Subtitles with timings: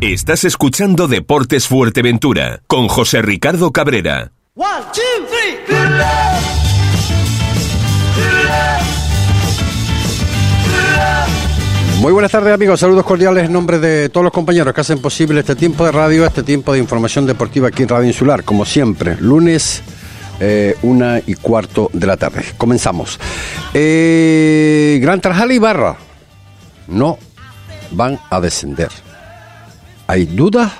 [0.00, 4.30] Estás escuchando Deportes Fuerteventura con José Ricardo Cabrera.
[11.98, 15.40] Muy buenas tardes amigos, saludos cordiales en nombre de todos los compañeros que hacen posible
[15.40, 19.16] este tiempo de radio, este tiempo de información deportiva aquí en Radio Insular, como siempre,
[19.16, 19.82] lunes
[20.38, 22.44] eh, una y cuarto de la tarde.
[22.56, 23.18] Comenzamos.
[23.74, 25.96] Eh, Gran Tarjal y Barra
[26.86, 27.18] no
[27.90, 29.07] van a descender
[30.08, 30.72] hay dudas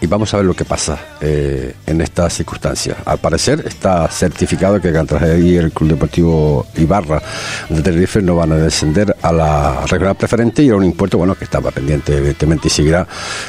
[0.00, 2.96] y vamos a ver lo que pasa eh, en estas circunstancias.
[3.04, 7.22] Al parecer está certificado que Cantraje y el Club Deportivo Ibarra
[7.68, 11.34] de Tenerife no van a descender a la regional preferente y era un impuesto bueno
[11.34, 13.06] que estaba pendiente evidentemente y seguirá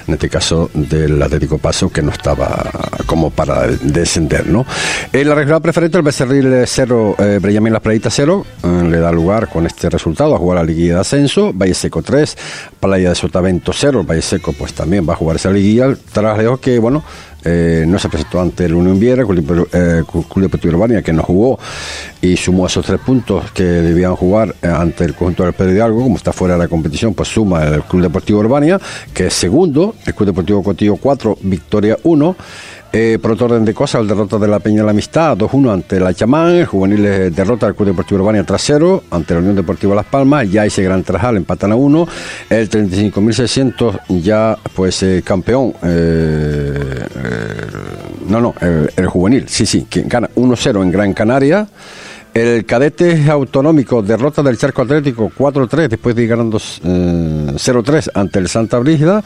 [0.08, 2.70] en este caso del Atlético Paso que no estaba
[3.06, 4.48] como para descender.
[4.48, 4.66] ¿no?
[5.14, 9.48] En la regional preferente el Becerril 0, eh, Las Playitas 0 eh, le da lugar
[9.48, 12.38] con este resultado a jugar la liguilla de ascenso, Valle Seco 3,
[12.80, 16.80] Playa de Sotavento 0, Valle Seco pues también va a jugar esa liguilla tras que,
[16.80, 17.04] bueno,
[17.44, 19.68] eh, no se presentó ante el Unión Viera, Club
[20.36, 21.58] Deportivo Urbania, que no jugó
[22.22, 26.04] y sumó esos tres puntos que debían jugar eh, ante el conjunto del Pedro Hidalgo,
[26.04, 28.80] como está fuera de la competición, pues suma el Club Deportivo Urbania,
[29.14, 32.36] que es segundo, el Club Deportivo Cotillo 4, Victoria 1.
[32.94, 36.14] Eh, orden de cosas, el derrota de la Peña de la Amistad, 2-1 ante la
[36.14, 40.52] Chamán, el juvenil derrota del Club Deportivo Urbania trasero ante la Unión Deportiva Las Palmas,
[40.52, 42.08] ya ese Gran Trajal empatan a 1,
[42.50, 47.06] el 35.600 ya pues eh, campeón, eh,
[48.28, 51.68] no, no, el, juvenil, sí, sí, quien gana 1-0 en Gran Canaria.
[52.34, 58.40] El cadete autonómico derrota del Charco Atlético 4-3 después de ir ganando 0-3 eh, ante
[58.40, 59.22] el Santa Brígida.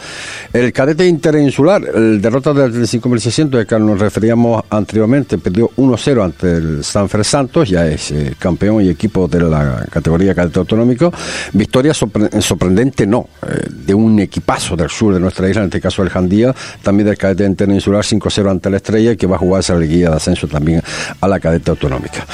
[0.52, 6.54] El cadete interinsular, el derrota del 5.600 de que nos referíamos anteriormente, perdió 1-0 ante
[6.54, 11.14] el Sanfer Santos, ya es eh, campeón y equipo de la categoría cadete autonómico.
[11.54, 16.02] Victoria sorprendente, no, eh, de un equipazo del sur de nuestra isla, en este caso
[16.02, 19.76] el Jandía, también del cadete interinsular 5-0 ante la Estrella, que va a jugar esa
[19.76, 20.82] liguilla de ascenso también
[21.22, 22.26] a la cadete autonómica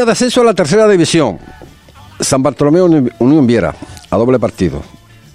[0.00, 1.38] de ascenso a la tercera división.
[2.18, 2.80] San Bartolomé
[3.18, 3.74] Unión Viera,
[4.10, 4.82] a doble partido.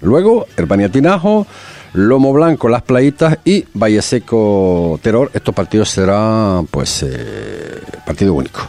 [0.00, 1.46] Luego, Herbania Tinajo,
[1.92, 5.30] Lomo Blanco, Las Playitas y Valle Seco Terror.
[5.34, 8.60] Estos partidos serán, pues, eh, partido único.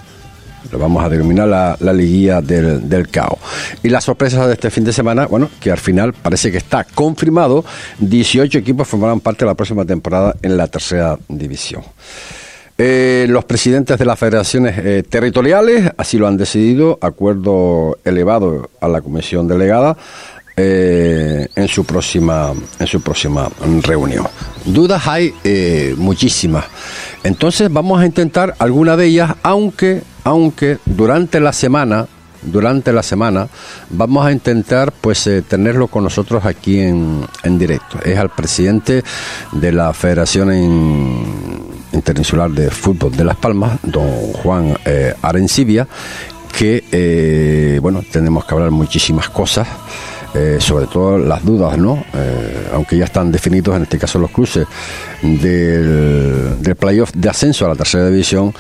[0.72, 3.40] Lo vamos a denominar la, la liguilla del, del CAO.
[3.82, 6.84] Y las sorpresas de este fin de semana, bueno, que al final parece que está
[6.84, 7.66] confirmado,
[8.00, 11.84] 18 equipos formarán parte de la próxima temporada en la tercera división.
[12.82, 18.88] Eh, los presidentes de las federaciones eh, territoriales así lo han decidido, acuerdo elevado a
[18.88, 19.98] la comisión delegada
[20.56, 23.50] eh, en su próxima en su próxima
[23.84, 24.26] reunión.
[24.64, 25.34] Dudas hay
[25.98, 26.64] muchísimas.
[27.22, 32.08] Entonces vamos a intentar alguna de ellas, aunque aunque durante la semana
[32.42, 33.50] durante la semana
[33.90, 38.00] vamos a intentar pues tenerlo con nosotros aquí en, en directo.
[38.06, 39.04] Es al presidente
[39.52, 45.88] de la Federación en Interinsular de Fútbol de Las Palmas, don Juan eh, Arencibia,
[46.56, 49.68] que, eh, bueno, tenemos que hablar muchísimas cosas.
[50.36, 52.04] Eh, sobre todo las dudas, ¿no?
[52.74, 54.68] aunque ya están definidos en este caso los cruces
[55.24, 58.54] del, del playoff de ascenso a la tercera división,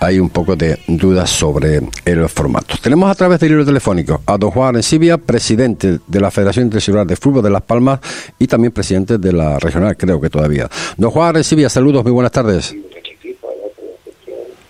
[0.00, 2.74] hay un poco de dudas sobre el formato.
[2.82, 7.06] Tenemos a través del libro telefónico a don Juan Arencibia, presidente de la Federación Interinsular
[7.06, 8.00] de Fútbol de Las Palmas
[8.38, 10.68] y también presidente de la regional, creo que todavía.
[10.96, 12.74] Don Juan Arencibia, saludos, muy buenas tardes.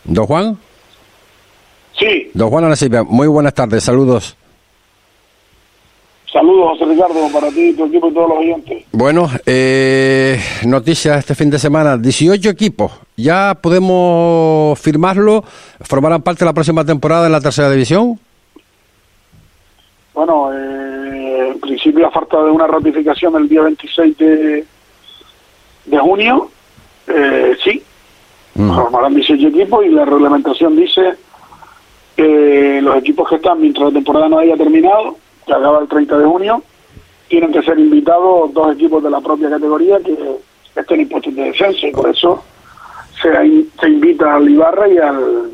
[0.05, 0.59] ¿Don Juan?
[1.97, 2.31] Sí.
[2.35, 4.37] Don Juan Arencibia, muy buenas tardes, saludos.
[6.33, 8.85] Saludos, José Ricardo, para ti, tu equipo y todos los oyentes.
[8.93, 11.97] Bueno, eh, noticias este fin de semana.
[11.97, 12.93] 18 equipos.
[13.17, 15.43] ¿Ya podemos firmarlo?
[15.81, 18.21] ¿Formarán parte de la próxima temporada en la tercera división?
[20.15, 24.65] Bueno, eh, en principio, a falta de una ratificación el día 26 de,
[25.87, 26.49] de junio,
[27.09, 27.83] eh, sí.
[28.55, 31.15] Formarán 18 equipos y la reglamentación dice
[32.15, 36.19] que los equipos que están mientras la temporada no haya terminado que acaba el 30
[36.19, 36.63] de junio,
[37.29, 40.17] tienen que ser invitados dos equipos de la propia categoría que
[40.75, 42.43] estén impuestos de descenso y por eso
[43.23, 45.51] se, invita al Ibarra y al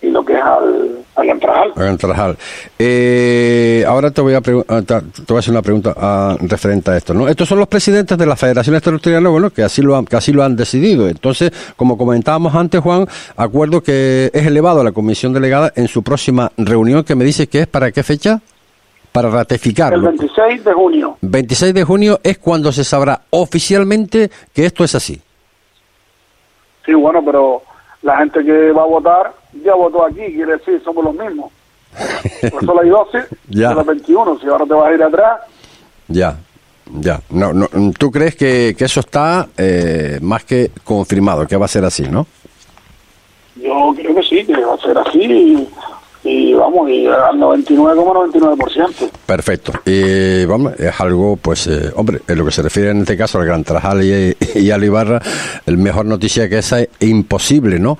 [0.00, 2.36] y lo que es al, al
[2.78, 4.94] Eh, ahora te voy a ah, te
[5.28, 7.26] voy a hacer una pregunta ah, referente a esto, ¿no?
[7.26, 10.32] Estos son los presidentes de las federaciones territoriales, bueno, que así lo han, que así
[10.32, 11.08] lo han decidido.
[11.08, 13.06] Entonces, como comentábamos antes, Juan,
[13.36, 17.46] acuerdo que es elevado a la comisión delegada en su próxima reunión, que me dice
[17.46, 18.42] que es para qué fecha?
[19.14, 20.10] Para ratificarlo.
[20.10, 21.16] El 26 de junio.
[21.20, 25.20] 26 de junio es cuando se sabrá oficialmente que esto es así.
[26.84, 27.62] Sí, bueno, pero
[28.02, 29.32] la gente que va a votar
[29.64, 31.52] ya votó aquí, quiere decir, somos los mismos.
[32.50, 33.72] Por solo hay 12, ya.
[33.72, 35.40] 21, si ahora te vas a ir atrás.
[36.08, 36.36] Ya.
[36.92, 41.66] Ya, no, no, ¿tú crees que, que eso está eh, más que confirmado, que va
[41.66, 42.26] a ser así, no?
[43.54, 45.68] Yo creo que sí, que va a ser así
[46.24, 49.10] y, vamos, y al 99,99%.
[49.26, 49.72] Perfecto.
[49.84, 53.38] Y vamos, es algo, pues, eh, hombre, en lo que se refiere en este caso
[53.38, 55.20] al Gran Trajal y, y al Ibarra,
[55.66, 57.98] el mejor noticia que esa es imposible, ¿no?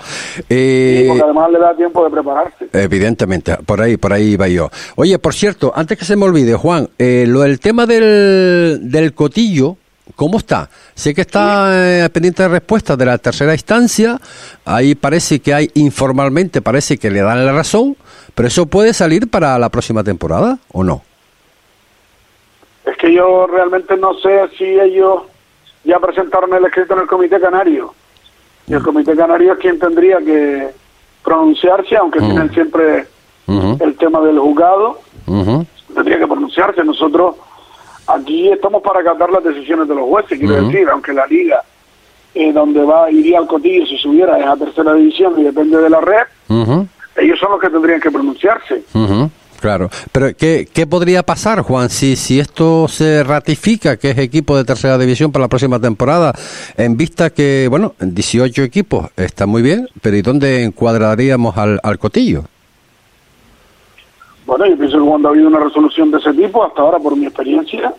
[0.49, 2.69] Eh, Sí, porque además le da tiempo de prepararse.
[2.73, 4.71] Evidentemente, por ahí, por ahí va yo.
[4.97, 9.13] Oye, por cierto, antes que se me olvide, Juan, eh, lo del tema del, del
[9.15, 9.77] cotillo,
[10.17, 10.69] ¿cómo está?
[10.95, 14.21] Sé que está eh, pendiente de respuesta de la tercera instancia,
[14.65, 17.97] ahí parece que hay informalmente, parece que le dan la razón,
[18.35, 21.03] pero eso puede salir para la próxima temporada, ¿o no?
[22.85, 25.23] Es que yo realmente no sé si ellos
[25.85, 27.95] ya presentaron el escrito en el Comité Canario.
[28.67, 30.69] Y el Comité Canario es quien tendría que
[31.23, 32.25] pronunciarse, aunque Mm.
[32.27, 33.07] tienen siempre
[33.81, 35.01] el tema del juzgado,
[35.95, 36.83] tendría que pronunciarse.
[36.85, 37.37] Nosotros
[38.07, 41.63] aquí estamos para acatar las decisiones de los jueces, quiero decir, aunque la liga
[42.35, 45.89] eh, donde va iría al cotillo si subiera es a tercera división y depende de
[45.91, 46.25] la red,
[47.17, 48.83] ellos son los que tendrían que pronunciarse.
[48.95, 49.31] ujú,
[49.61, 54.59] Claro, pero ¿qué, ¿qué podría pasar, Juan, si, si esto se ratifica que es equipo
[54.59, 56.35] de tercera división para la próxima temporada,
[56.77, 61.99] en vista que, bueno, 18 equipos está muy bien, pero ¿y dónde encuadraríamos al, al
[61.99, 62.45] cotillo?
[64.45, 67.17] Bueno, yo pienso que cuando ha habido una resolución de ese tipo, hasta ahora, por
[67.17, 67.95] mi experiencia,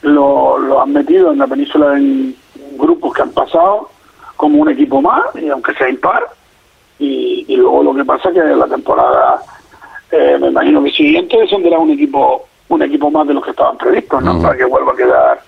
[0.00, 2.34] lo, lo han metido en la península en
[2.78, 3.90] grupos que han pasado
[4.36, 6.22] como un equipo más, y aunque sea impar.
[6.98, 9.42] Y, y luego lo que pasa es que la temporada,
[10.10, 13.76] eh, me imagino que siguiente, descenderá un equipo un equipo más de los que estaban
[13.76, 14.40] previstos, ¿no?
[14.42, 15.40] Para que vuelva a quedar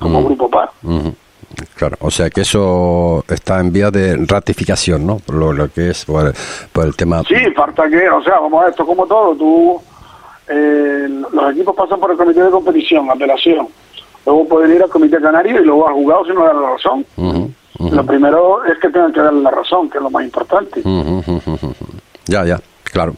[0.00, 0.70] como grupo par.
[0.82, 1.14] Ujú.
[1.76, 5.18] Claro, o sea que eso está en vía de ratificación, ¿no?
[5.18, 6.32] Por lo, lo que es por,
[6.72, 7.22] por el tema.
[7.22, 9.80] Sí, falta que, o sea, vamos a esto como todo, tú,
[10.48, 13.68] eh, los equipos pasan por el comité de competición, apelación,
[14.26, 17.06] luego pueden ir al comité canario y luego al juzgado si no dan la razón.
[17.92, 20.82] Lo primero es que tengan que darle la razón, que es lo más importante.
[22.26, 22.60] Ya, ya.
[22.94, 23.16] Claro,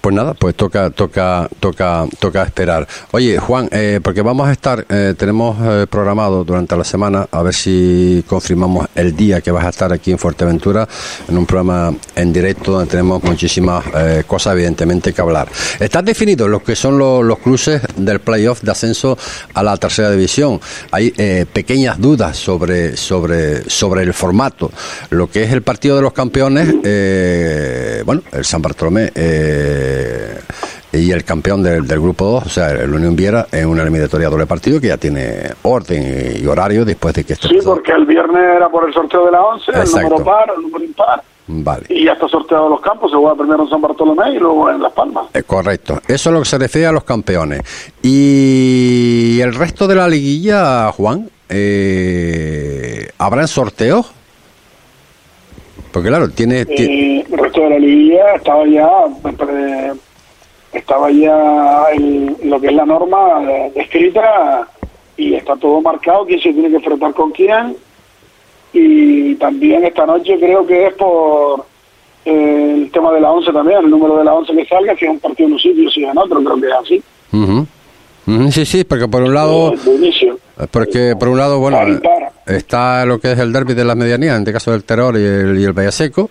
[0.00, 2.88] pues nada, pues toca, toca, toca, toca esperar.
[3.10, 7.42] Oye, Juan, eh, porque vamos a estar, eh, tenemos eh, programado durante la semana a
[7.42, 10.88] ver si confirmamos el día que vas a estar aquí en Fuerteventura
[11.28, 13.84] en un programa en directo donde tenemos muchísimas
[14.26, 15.48] cosas evidentemente que hablar.
[15.78, 19.18] Están definidos lo que son los, los cruces del playoff de ascenso
[19.52, 20.58] a la tercera división.
[20.90, 21.10] Hay
[21.52, 24.70] pequeñas dudas sobre, sobre, sobre el formato.
[25.10, 26.72] Lo que es el partido de los campeones,
[28.06, 30.38] bueno, el San Bartolomé eh,
[30.92, 34.28] y el campeón del, del grupo 2, o sea, el Unión Viera, en una eliminatoria
[34.28, 38.06] doble partido que ya tiene orden y horario después de que este Sí, porque el
[38.06, 41.86] viernes era por el sorteo de la 11, el número par, el número impar, Vale.
[41.90, 44.80] y ya está sorteado los campos, se juega primero en San Bartolomé y luego en
[44.82, 45.26] Las Palmas.
[45.34, 46.00] Eh, correcto.
[46.08, 47.60] Eso es lo que se refiere a los campeones.
[48.02, 54.12] Y el resto de la liguilla, Juan, eh, ¿habrán sorteos?
[55.92, 56.64] Porque claro, tiene...
[56.66, 58.88] ti- Eh, el resto de la liguilla estaba ya
[60.72, 63.40] estaba ya el- lo que es la norma
[63.74, 64.68] descrita
[65.16, 67.74] y está todo marcado quién se tiene que enfrentar con quién.
[68.72, 71.64] Y también esta noche creo que es por
[72.24, 75.06] eh, el tema de la 11 también el número de la 11 que salga si
[75.06, 77.02] es un partido en un sitio si es en otro creo que es así
[78.50, 79.74] Sí, sí, porque por un lado...
[80.70, 82.00] Porque por un lado, bueno,
[82.46, 85.22] está lo que es el derby de las medianías, en este caso del Terror y
[85.24, 86.28] el, y el Vallaseco,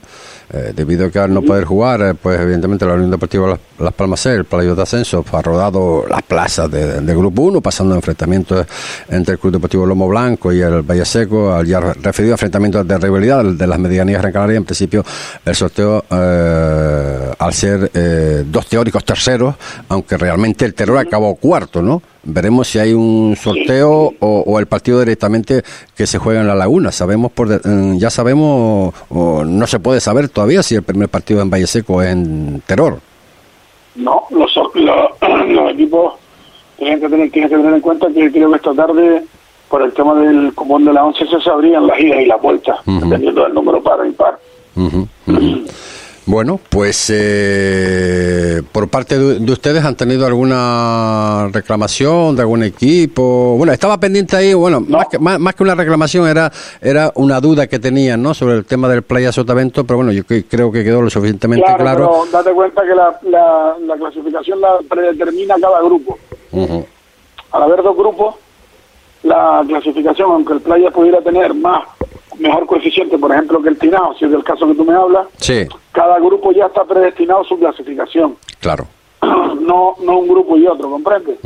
[0.53, 3.93] eh, debido a que al no poder jugar, eh, pues evidentemente la Unión Deportiva Las,
[3.93, 8.65] Palmas el playo de ascenso, ha rodado las plazas de, Grupo 1, pasando enfrentamientos
[9.09, 12.97] entre el Club Deportivo Lomo Blanco y el Vallaseco, al ya referido a enfrentamientos de
[12.97, 15.03] rivalidad de las medianías Gran Canaria, en principio
[15.43, 19.55] el sorteo, eh, al ser eh, dos teóricos terceros,
[19.89, 22.01] aunque realmente el Terror acabó cuarto, ¿no?
[22.29, 25.63] Veremos si hay un sorteo o, el partido directamente
[25.95, 26.91] que se juega en la Laguna.
[26.91, 31.41] Sabemos por mm, ya sabemos o no se puede saber todavía si el primer partido
[31.41, 32.99] en Valle Seco es en Terror.
[33.95, 34.69] No, los, los,
[35.47, 36.13] los equipos
[36.77, 39.23] tienen que, tener, tienen que tener en cuenta que creo que esta tarde,
[39.67, 42.77] por el tema del cupón de la 11, se sabrían las idas y las vueltas,
[42.85, 44.37] dependiendo del número par o impar.
[46.29, 53.55] Bueno, pues eh, por parte de, de ustedes han tenido alguna reclamación de algún equipo.
[53.57, 54.97] Bueno, estaba pendiente ahí, bueno, No.
[54.97, 58.33] más, que, más, más que una reclamación era era una duda que tenían, ¿no?
[58.33, 61.65] Sobre el tema del Playa Sotavento, pero bueno, yo que- creo que quedó lo suficientemente
[61.65, 62.11] Claro, claro.
[62.29, 66.19] pero date cuenta que la, la, la clasificación la predetermina cada grupo.
[66.51, 66.85] Ujú,
[67.53, 68.35] Al haber dos grupos,
[69.23, 71.83] la clasificación, aunque el Playa pudiera tener más,
[72.39, 75.27] mejor coeficiente, por ejemplo, que el Tinao, si es del caso que tú me hablas,
[75.37, 78.35] Sí, cada grupo ya está predestinado a su clasificación.
[78.59, 78.87] claro.
[79.21, 81.39] no, no un grupo y otro, ¿comprendes?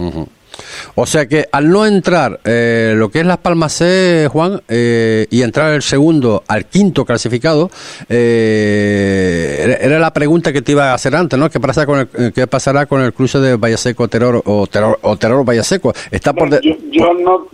[0.95, 5.25] O sea que al no entrar eh, lo que es Las Palmas C, Juan, eh,
[5.29, 7.69] y entrar el segundo al quinto clasificado,
[8.09, 11.49] eh, era la pregunta que te iba a hacer antes, ¿no?
[11.49, 15.17] ¿Qué, pasa con el, qué pasará con el cruce de Vallaseco Terror o Terror, o
[15.17, 15.93] Terror Vallaseco?
[16.11, 17.47] Está por yo, yo, no,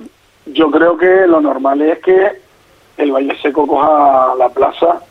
[0.48, 2.47] yo creo que lo normal es que
[2.98, 5.02] el Vallaseco coja la plaza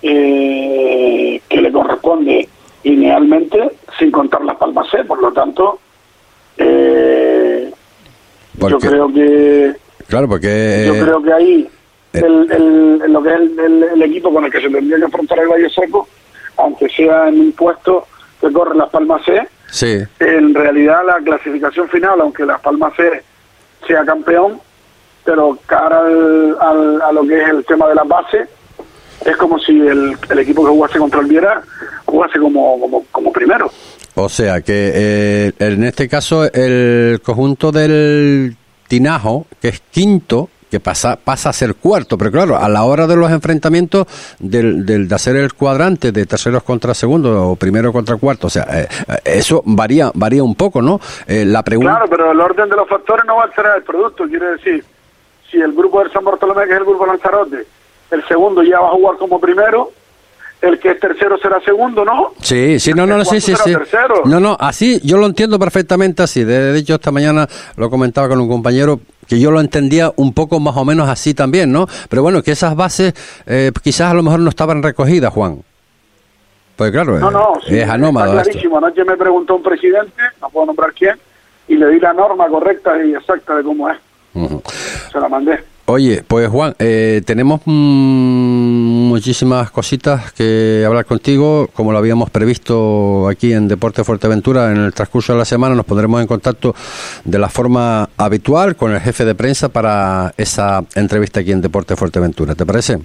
[0.00, 2.48] que le corresponde
[2.84, 5.78] linealmente sin contar las Palmas C, por lo tanto
[6.56, 7.70] eh,
[8.54, 9.74] yo creo que
[10.08, 11.70] claro porque yo creo que ahí
[12.12, 15.48] eh, el, lo que es el, equipo con el que se tendría que afrontar el
[15.48, 16.08] Valle Seco
[16.56, 18.06] aunque sea en un puesto
[18.40, 19.98] que corre las Palmas C sí.
[20.18, 23.22] en realidad la clasificación final aunque las Palmas C
[23.86, 24.60] sea campeón
[25.24, 28.46] pero cara al, a lo que es el tema de la base
[29.24, 31.62] es como si el, equipo que jugase contra el Viera
[32.06, 33.70] jugase como, como, como primero
[34.14, 38.56] o sea que eh, en este caso el conjunto del
[38.88, 43.06] Tinajo, que es quinto, que pasa, pasa a ser cuarto, pero claro, a la hora
[43.06, 44.06] de los enfrentamientos
[44.38, 48.50] del, del, de hacer el cuadrante de terceros contra segundos o primero contra cuarto, o
[48.50, 51.00] sea, eh, eh, eso varía varía un poco, ¿no?
[51.28, 51.92] la pregunta...
[51.92, 54.84] Claro, pero el orden de los factores no va a ser el producto, quiere decir,
[55.50, 57.66] si el grupo del San Bartolomé, que es el grupo Lanzarote,
[58.10, 59.92] el segundo ya va a jugar como primero,
[60.60, 62.32] el que es tercero será segundo, ¿no?
[62.40, 63.74] Sí, sí, no, no, sí, sí, sí.
[64.26, 66.44] No, no, así, yo lo entiendo perfectamente así.
[66.44, 70.60] De hecho, esta mañana lo comentaba con un compañero que yo lo entendía un poco
[70.60, 71.86] más o menos así también, ¿no?
[72.08, 73.14] Pero bueno, que esas bases
[73.46, 75.62] eh, quizás a lo mejor no estaban recogidas, Juan.
[76.76, 78.32] Pues claro, no, no, es anómalo.
[78.32, 78.78] Está clarísimo.
[78.78, 81.18] Anoche me preguntó un presidente, no puedo nombrar quién,
[81.68, 83.98] y le di la norma correcta y exacta de cómo es.
[84.32, 85.58] Se la mandé.
[85.86, 93.28] Oye, pues Juan, eh, tenemos mm, muchísimas cositas que hablar contigo, como lo habíamos previsto
[93.28, 94.70] aquí en Deporte Fuerteventura.
[94.70, 96.76] En el transcurso de la semana nos pondremos en contacto
[97.24, 101.96] de la forma habitual con el jefe de prensa para esa entrevista aquí en Deporte
[101.96, 102.54] Fuerteventura.
[102.54, 102.98] ¿Te parece?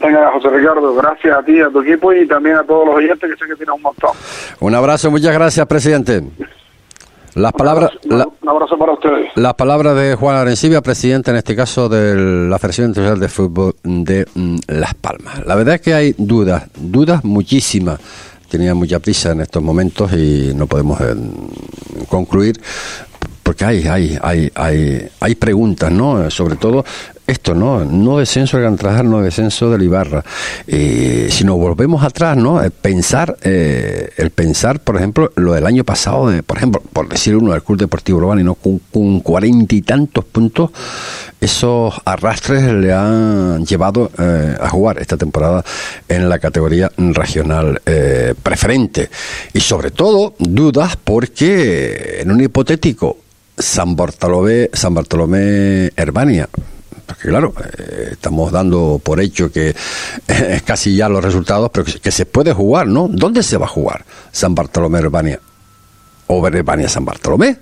[0.00, 3.30] Venga, José Ricardo, gracias a ti, a tu equipo y también a todos los oyentes
[3.30, 4.12] que sé que tienes un montón.
[4.60, 6.22] Un abrazo, muchas gracias, presidente.
[7.38, 9.30] Las palabras, un abrazo para ustedes.
[9.36, 13.74] Las palabras de Juan Arencibia, presidente en este caso de la Federación Internacional de Fútbol
[13.84, 15.46] de mm, Las Palmas.
[15.46, 18.00] La verdad es que hay dudas, dudas muchísimas.
[18.50, 21.14] Tenía mucha prisa en estos momentos y no podemos eh,
[22.08, 22.60] concluir
[23.44, 26.28] porque hay, hay, hay, hay, hay preguntas, ¿no?
[26.30, 26.84] Sobre todo
[27.28, 27.84] esto, ¿no?
[27.84, 30.24] No descenso del Gantrajar, no descenso del Ibarra.
[30.66, 32.60] Eh, si nos volvemos atrás, ¿no?
[32.62, 37.06] El pensar, eh, el pensar, por ejemplo, lo del año pasado, de, por ejemplo, por
[37.06, 40.70] decir uno del Club Deportivo Urbano, no con cuarenta y tantos puntos,
[41.38, 45.62] esos arrastres le han llevado eh, a jugar esta temporada
[46.08, 49.10] en la categoría regional eh, preferente.
[49.52, 53.18] Y sobre todo, dudas porque en un hipotético
[53.58, 56.48] San Bartolomé, San Bartolomé Herbania,
[57.08, 59.74] porque claro, eh, estamos dando por hecho que
[60.26, 63.08] es casi ya los resultados, pero que, se puede jugar, ¿no?
[63.10, 65.40] ¿Dónde se va a jugar San Bartolomé Herbania?
[66.26, 67.58] ¿O Herbania San Bartolomé?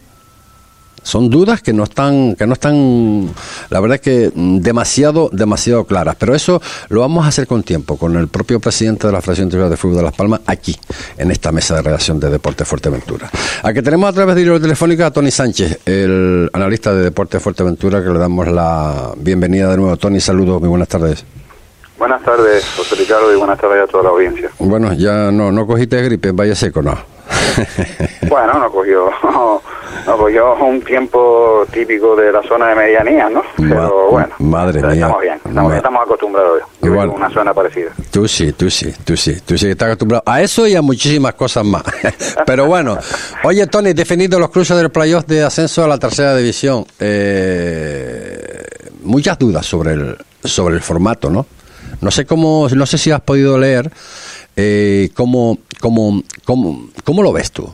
[1.04, 3.32] son dudas que no están que no están
[3.70, 7.62] la verdad es que mm, demasiado demasiado claras pero eso lo vamos a hacer con
[7.62, 10.78] tiempo con el propio presidente de la Federación Interior de Fútbol de Las Palmas aquí
[11.16, 13.30] en esta mesa de redacción de Deporte Fuerteventura
[13.62, 17.40] a que tenemos a través de hilo telefónico a Tony Sánchez el analista de Deporte
[17.40, 21.24] Fuerteventura que le damos la bienvenida de nuevo Tony saludos muy buenas tardes
[21.98, 24.50] Buenas tardes, José Ricardo, y buenas tardes a toda la audiencia.
[24.58, 27.15] Bueno, ya no, no cogiste gripe Valle Seco, ¿no?
[28.28, 29.10] bueno, no cogió,
[30.06, 33.42] no cogió un tiempo típico de la zona de medianía, ¿no?
[33.56, 34.92] Pero bueno, madre mía.
[34.92, 35.40] estamos bien,
[35.76, 37.90] estamos, acostumbrados a Igual, una zona parecida.
[38.10, 41.34] Tú sí, tú sí, tú sí, tú sí estás acostumbrado a eso y a muchísimas
[41.34, 41.82] cosas más.
[42.46, 42.98] Pero bueno,
[43.44, 48.64] oye Tony, definido los cruces del playoff de ascenso a la tercera división, eh,
[49.02, 51.46] muchas dudas sobre el sobre el formato, ¿no?
[52.00, 53.90] No sé cómo, no sé si has podido leer
[54.56, 57.72] eh, cómo, cómo, cómo, cómo lo ves tú.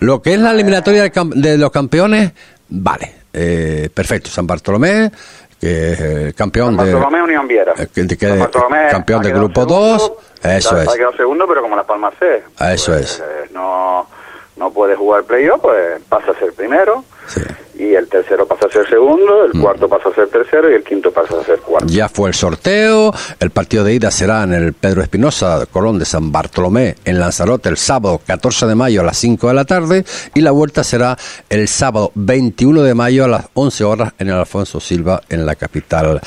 [0.00, 2.32] Lo que es la eliminatoria de los campeones,
[2.68, 4.30] vale, eh, perfecto.
[4.30, 5.12] San Bartolomé,
[5.60, 7.74] que es el campeón San Bartolomé, de Unión Viera.
[7.78, 10.88] Eh, que, Bartolomé campeón del grupo 2, eso es.
[10.88, 12.42] Ha quedado segundo, pero como la Palma C.
[12.72, 13.20] Eso pues, es.
[13.20, 14.08] Eh, no,
[14.56, 17.04] no puede jugar playoff, pues pasa a ser primero.
[17.26, 17.40] Sí
[17.82, 19.60] y el tercero pasa a ser segundo, el mm.
[19.60, 21.88] cuarto pasa a ser tercero y el quinto pasa a ser cuarto.
[21.88, 26.04] Ya fue el sorteo, el partido de ida será en el Pedro Espinosa, Colón de
[26.04, 30.04] San Bartolomé, en Lanzarote, el sábado 14 de mayo a las 5 de la tarde
[30.34, 31.16] y la vuelta será
[31.48, 35.56] el sábado 21 de mayo a las 11 horas en el Alfonso Silva, en la
[35.56, 36.20] capital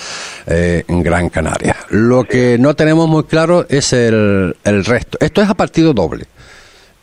[0.47, 1.75] eh, en Gran Canaria.
[1.89, 5.17] Lo que no tenemos muy claro es el, el resto.
[5.21, 6.25] Esto es a partido doble.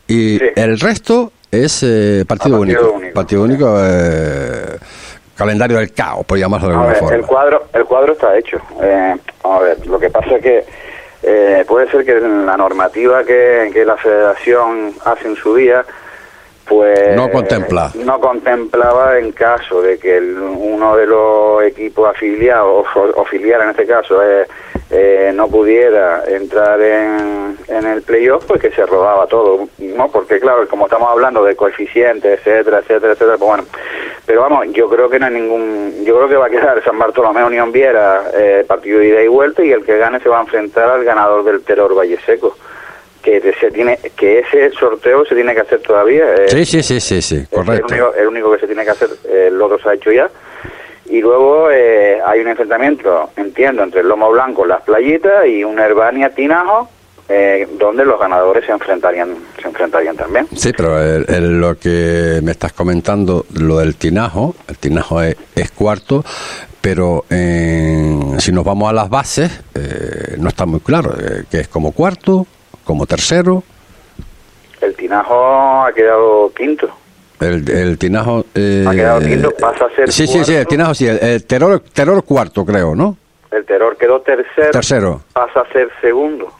[0.07, 2.99] Y el resto es eh, partido, único.
[3.13, 4.77] Partido único, eh,
[5.35, 7.15] calendario del caos, por llamarlo de alguna forma.
[7.15, 8.57] El cuadro, el cuadro está hecho.
[8.81, 10.65] Eh, a ver, lo que pasa es que
[11.23, 15.85] eh, puede ser que la normativa que, que la federación hace en su día
[16.65, 23.25] pues no contempla no contemplaba en caso de que uno de los equipos afiliados o,
[23.25, 24.45] filial en este caso eh,
[24.95, 30.39] eh, no pudiera entrar en, en el playoff pues que se robaba todo no porque
[30.39, 33.65] claro como estamos hablando de coeficientes etcétera etcétera etcétera pues bueno
[34.25, 36.99] pero vamos yo creo que no hay ningún yo creo que va a quedar San
[36.99, 40.37] Bartolomé Unión Viera eh, partido de ida y vuelta y el que gane se va
[40.37, 42.55] a enfrentar al ganador del Terror Valle Seco
[43.23, 46.35] que se tiene que ese sorteo se tiene que hacer todavía.
[46.35, 48.13] Eh, sí, sí, sí, sí, sí, correcto.
[48.15, 50.29] El único, que se tiene que hacer, eh, el otro se ha hecho ya.
[51.05, 55.79] Y luego eh, hay un enfrentamiento, entiendo, entre el lomo blanco, las playitas y un
[55.79, 56.89] Herbania Tinajo,
[57.79, 60.47] donde los ganadores se enfrentarían se enfrentarían también.
[60.55, 65.35] Sí, pero lo que me estás comentando, lo del Tinajo, el Tinajo es,
[65.75, 66.23] cuarto,
[66.81, 69.63] pero si nos vamos a las bases,
[70.37, 71.11] no está muy claro,
[71.49, 72.45] que es como cuarto,
[72.83, 73.63] como tercero.
[74.81, 76.89] El Tinajo ha quedado quinto.
[77.43, 78.45] El, el Tinajo...
[78.55, 81.81] Eh, ha quedado quinto, pasa a ser Sí, sí, sí, el Tinajo sí, el, terror,
[81.93, 83.17] terror cuarto creo, ¿no?
[83.51, 84.71] El Terror quedó tercero.
[84.71, 85.21] Tercero.
[85.31, 86.51] Pasa a ser segundo.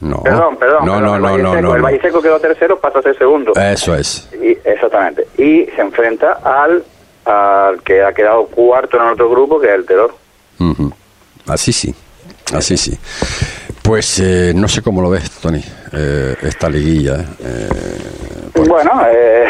[0.00, 0.22] No.
[0.22, 0.86] Perdón, perdón.
[0.86, 3.52] No, no, no, no, El Valle Seco quedó tercero, pasa a ser segundo.
[3.54, 4.30] Eso es.
[4.42, 5.26] Y, exactamente.
[5.36, 6.82] Y se enfrenta al,
[7.26, 10.14] al que ha quedado cuarto en el otro grupo, que es el Terror.
[11.46, 11.94] Así sí.
[12.54, 12.98] Así sí.
[13.86, 15.62] Pues eh, no sé cómo lo ves, Tony,
[15.92, 17.24] eh, esta liguilla.
[17.38, 17.68] Eh,
[18.66, 19.46] Bueno, eh,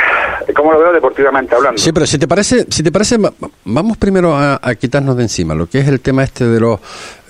[0.55, 1.81] como lo veo deportivamente hablando.
[1.81, 3.17] Sí, pero si te parece, si te parece,
[3.65, 6.81] vamos primero a, quitarnos de encima lo que es el tema este de los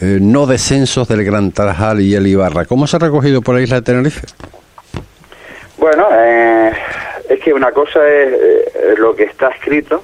[0.01, 2.65] no descensos del Gran Tarajal y el Ibarra.
[2.65, 4.27] ¿Cómo se ha recogido por la isla de Tenerife?
[5.79, 10.03] Bueno, es que una cosa es lo que está escrito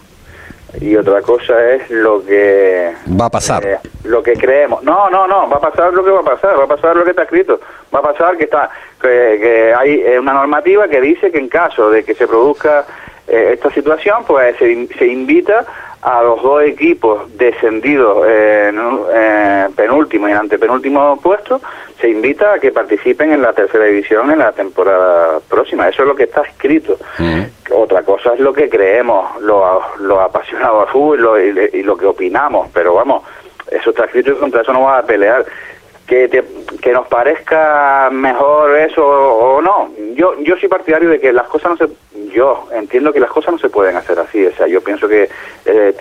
[0.80, 5.26] y otra cosa es lo que va a pasar eh, lo que creemos no no
[5.26, 7.22] no va a pasar lo que va a pasar va a pasar lo que está
[7.24, 7.60] escrito
[7.94, 11.90] va a pasar que está que, hay eh, una normativa que dice que en caso
[11.90, 12.86] de que se produzca
[13.28, 15.66] eh, esta situación pues se, se invita
[16.02, 18.76] a los dos equipos descendidos en
[19.14, 21.60] eh, penúltimo y en antepenúltimo puesto,
[22.00, 25.88] se invita a que participen en la tercera división en la temporada próxima.
[25.88, 26.98] Eso es lo que está escrito.
[27.18, 27.42] Mm.
[27.70, 31.40] Otra cosa es lo que creemos, lo apasionados al fútbol
[31.72, 33.22] y, lo que opinamos, pero vamos,
[33.70, 35.44] eso está escrito y contra eso no vamos a pelear
[36.06, 36.44] que,
[36.80, 39.90] que nos parezca mejor eso o, no.
[40.14, 41.92] Yo yo soy partidario de que las cosas no se...
[42.34, 44.44] Yo entiendo que las cosas no se pueden hacer así.
[44.46, 45.28] O sea, yo pienso que
[45.66, 45.94] eh,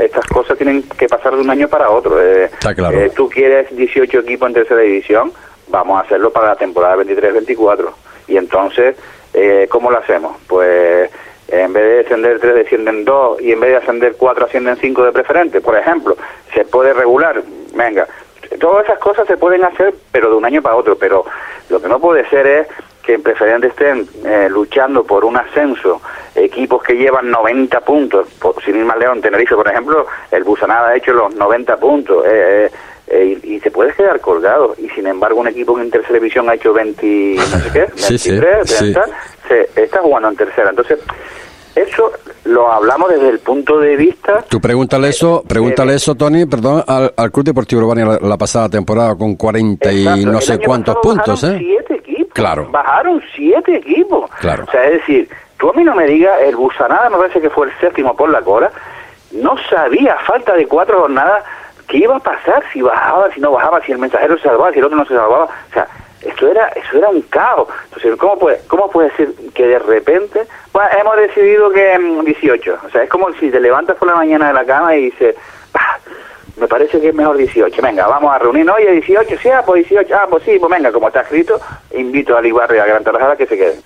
[0.00, 2.20] estas cosas tienen que pasar de un año para otro.
[2.20, 2.98] Eh, Está claro.
[2.98, 5.32] Eh, tú quieres 18 equipos en tercera división,
[5.68, 7.90] vamos a hacerlo para la temporada 23-24.
[8.26, 8.96] Y entonces,
[9.34, 10.36] eh, ¿cómo lo hacemos?
[10.46, 11.10] Pues
[11.48, 15.04] en vez de descender 3 descienden 2 y en vez de ascender 4 ascienden 5
[15.04, 16.16] de preferente, por ejemplo.
[16.54, 17.42] Se puede regular,
[17.74, 18.06] venga,
[18.58, 20.96] todas esas cosas se pueden hacer, pero de un año para otro.
[20.96, 21.24] Pero
[21.68, 22.68] lo que no puede ser es
[23.02, 26.00] que en preferente estén eh, luchando por un ascenso
[26.34, 28.28] equipos que llevan 90 puntos,
[28.64, 32.24] sin ir más en Tenerife, por ejemplo, el Busanada ha hecho los 90 puntos.
[32.26, 32.70] Eh,
[33.10, 36.54] eh, y, se puede quedar colgado y sin embargo un equipo en tercera división ha
[36.54, 38.68] hecho 20 no sé qué 23
[39.48, 40.98] se está jugando en tercera entonces
[41.74, 42.12] eso
[42.44, 44.44] lo hablamos desde el punto de vista...
[44.48, 49.36] Tú pregúntale eso, pregúntale eso, Tony, perdón, al, Club Deportivo Urbania la, pasada temporada con
[49.36, 51.56] 40 y no sé cuántos puntos, ¿eh?
[51.58, 52.32] siete equipos.
[52.32, 52.68] Claro.
[52.70, 54.30] Bajaron siete equipos.
[54.40, 54.64] Claro.
[54.66, 57.50] O sea, es decir, tú a mí no me digas, el Busanada me parece que
[57.50, 58.70] fue el séptimo por la cola,
[59.32, 61.44] no sabía, falta de cuatro jornadas,
[61.90, 64.78] qué iba a pasar si bajaba, si no bajaba, si el mensajero se salvaba, si
[64.78, 65.44] el otro no se salvaba.
[65.44, 65.86] O sea,
[66.22, 67.68] esto era eso era un caos.
[67.84, 72.78] Entonces, ¿cómo puede, cómo puede ser que de repente, bueno, hemos decidido que 18?
[72.86, 75.34] O sea, es como si te levantas por la mañana de la cama y dices,
[75.74, 75.98] ah,
[76.56, 77.82] me parece que es mejor 18.
[77.82, 78.76] Venga, vamos a reunirnos.
[78.76, 80.14] Oye, 18, sí, ah, pues 18.
[80.14, 81.58] Ah, pues sí, pues venga, como está escrito,
[81.92, 83.80] invito a Ibarra y a Gran Tarajal que se queden.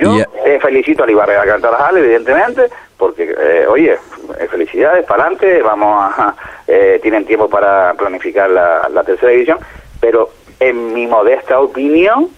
[0.00, 3.98] Yo eh, felicito a Ibarra y a Gran Tarajal, evidentemente, porque, eh, oye,
[4.38, 6.36] eh, felicidades, para adelante, vamos a,
[7.02, 9.58] tienen tiempo para planificar la, la tercera división,
[10.00, 12.28] pero en mi modesta opinión,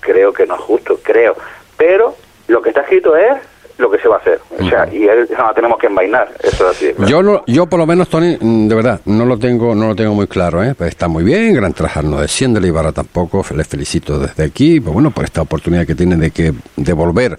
[0.00, 1.36] creo que no es justo, creo.
[1.76, 2.16] Pero
[2.48, 3.34] lo que está escrito es
[3.78, 4.40] lo que se va a hacer.
[4.58, 6.92] O sea, y él, no, tenemos que envainar, eso es así.
[7.06, 9.94] Yo, no, yo por lo menos, Tony, mm, de verdad, no lo tengo no lo
[9.94, 10.62] tengo muy claro.
[10.62, 10.74] ¿eh?
[10.76, 14.92] Pues está muy bien, Gran Trajar no desciende, Ibarra tampoco, les felicito desde aquí, pues
[14.92, 17.38] bueno, por esta oportunidad que tienen de que de volver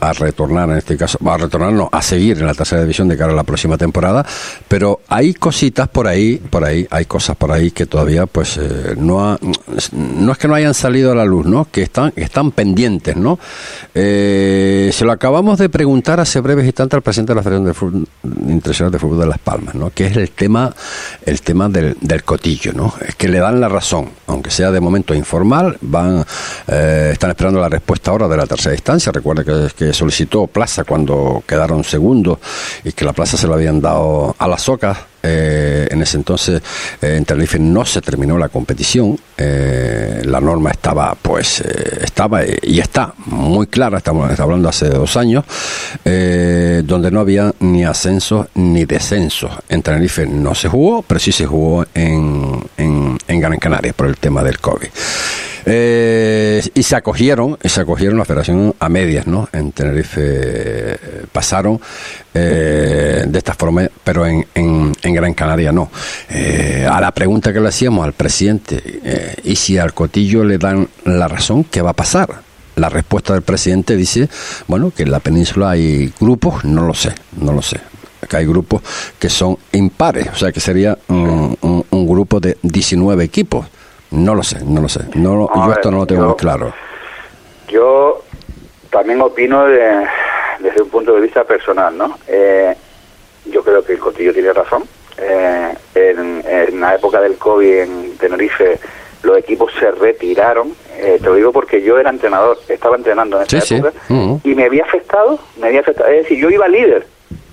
[0.00, 3.16] a retornar, en este caso, a retornar, no, a seguir en la tercera división de
[3.16, 4.24] cara a la próxima temporada,
[4.68, 8.94] pero hay cositas por ahí, por ahí, hay cosas por ahí que todavía, pues, eh,
[8.96, 9.38] no ha,
[9.92, 11.66] no es que no hayan salido a la luz, ¿no?
[11.70, 13.38] Que están, están pendientes, ¿no?
[13.94, 17.74] Eh, se lo acabamos de preguntar hace breves instantes al presidente de la Federación de
[17.74, 18.06] Fútbol,
[18.48, 19.90] Internacional de Fútbol de Las Palmas, ¿no?
[19.90, 20.72] que es el tema,
[21.26, 22.94] el tema del, del, cotillo, ¿no?
[23.04, 26.24] es que le dan la razón, aunque sea de momento informal, van
[26.68, 29.10] eh, están esperando la respuesta ahora de la tercera instancia.
[29.10, 29.42] Recuerda
[29.76, 32.38] que, solicitó plaza cuando quedaron segundos
[32.84, 36.62] y que la plaza se la habían dado a la soca eh, en ese entonces
[37.00, 39.18] eh, en Tenerife no se terminó la competición.
[39.36, 43.98] Eh, la norma estaba, pues, eh, estaba y está muy clara.
[43.98, 45.44] Estamos hablando hace dos años,
[46.04, 49.50] eh, donde no había ni ascensos ni descensos.
[49.68, 54.06] En Tenerife no se jugó, pero sí se jugó en, en, en Gran Canaria por
[54.06, 54.88] el tema del COVID.
[55.66, 59.48] Eh, y se acogieron, y se acogieron la federación a medias, ¿no?
[59.52, 60.96] En Tenerife eh,
[61.32, 61.80] pasaron
[62.34, 65.90] eh, de esta forma, pero en, en, en Gran Canaria no.
[66.28, 70.58] Eh, a la pregunta que le hacíamos al presidente, eh, ¿y si al Cotillo le
[70.58, 72.42] dan la razón, qué va a pasar?
[72.76, 74.28] La respuesta del presidente dice,
[74.66, 77.78] bueno, que en la península hay grupos, no lo sé, no lo sé,
[78.28, 78.82] que hay grupos
[79.18, 83.66] que son impares, o sea que sería un, un, grupo de 19 equipos.
[84.14, 85.00] No lo sé, no lo sé.
[85.16, 86.72] No, yo esto no lo tengo yo, muy claro.
[87.68, 88.22] Yo
[88.90, 90.06] también opino de,
[90.60, 92.16] desde un punto de vista personal, ¿no?
[92.28, 92.74] Eh,
[93.46, 94.84] yo creo que el Cotillo tiene razón.
[95.18, 98.78] Eh, en, en, la época del COVID en Tenerife
[99.22, 100.74] los equipos se retiraron.
[100.96, 103.74] Eh, te lo digo porque yo era entrenador, estaba entrenando en esa Sí, sí.
[103.76, 104.40] época Uh -huh.
[104.44, 106.08] y me había afectado, me había afectado.
[106.10, 107.06] Es decir, yo iba líder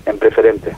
[0.06, 0.76] en preferente.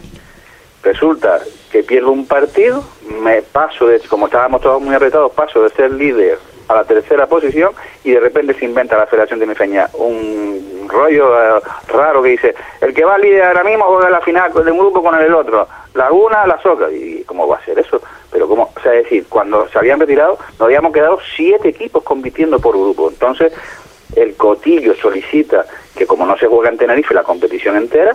[0.84, 1.40] Resulta
[1.72, 2.84] que pierdo un partido,
[3.22, 7.26] me paso de, como estábamos todos muy apretados, paso de ser líder a la tercera
[7.26, 7.72] posición
[8.04, 9.88] y de repente se inventa la Federación de Mifeña.
[9.94, 14.52] Un rollo eh, raro que dice el que va líder ahora mismo juega la final
[14.52, 18.00] de un grupo con el otro, Laguna, la Soca, y cómo va a ser eso,
[18.30, 22.02] pero cómo, o sea, es decir, cuando se habían retirado nos habíamos quedado siete equipos
[22.02, 23.52] compitiendo por grupo, entonces
[24.16, 25.64] el Cotillo solicita
[25.96, 28.14] que como no se juega en Tenerife la competición entera,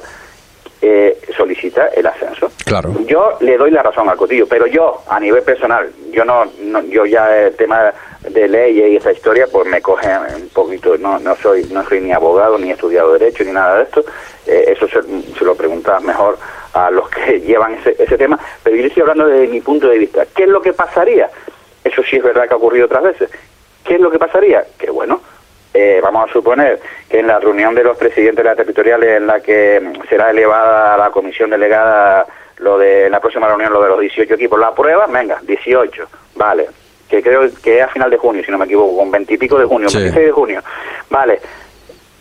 [0.81, 2.51] eh, solicita el ascenso.
[2.65, 2.93] Claro.
[3.05, 6.81] Yo le doy la razón al Cotillo, pero yo, a nivel personal, yo no, no
[6.83, 11.19] yo ya el tema de leyes y esa historia, pues me coge un poquito, no,
[11.19, 14.03] no soy, no soy ni abogado, ni he estudiado derecho, ni nada de esto,
[14.45, 15.01] eh, eso se,
[15.37, 16.37] se, lo pregunta mejor
[16.73, 19.97] a los que llevan ese, ese tema, pero yo estoy hablando desde mi punto de
[19.97, 20.25] vista.
[20.35, 21.29] ¿Qué es lo que pasaría?
[21.83, 23.29] Eso sí es verdad que ha ocurrido otras veces.
[23.83, 24.65] ¿Qué es lo que pasaría?
[24.77, 25.21] Que bueno,
[25.73, 26.79] eh, vamos a suponer
[27.09, 30.95] que en la reunión de los presidentes de las territoriales en la que será elevada
[30.95, 32.25] a la comisión delegada
[32.57, 36.07] lo de en la próxima reunión lo de los 18 equipos, la prueba, venga, 18,
[36.35, 36.67] vale,
[37.07, 39.37] que creo que es a final de junio, si no me equivoco, con 20 y
[39.37, 39.97] pico de junio, Sí.
[39.97, 40.61] 26 de junio,
[41.09, 41.39] vale,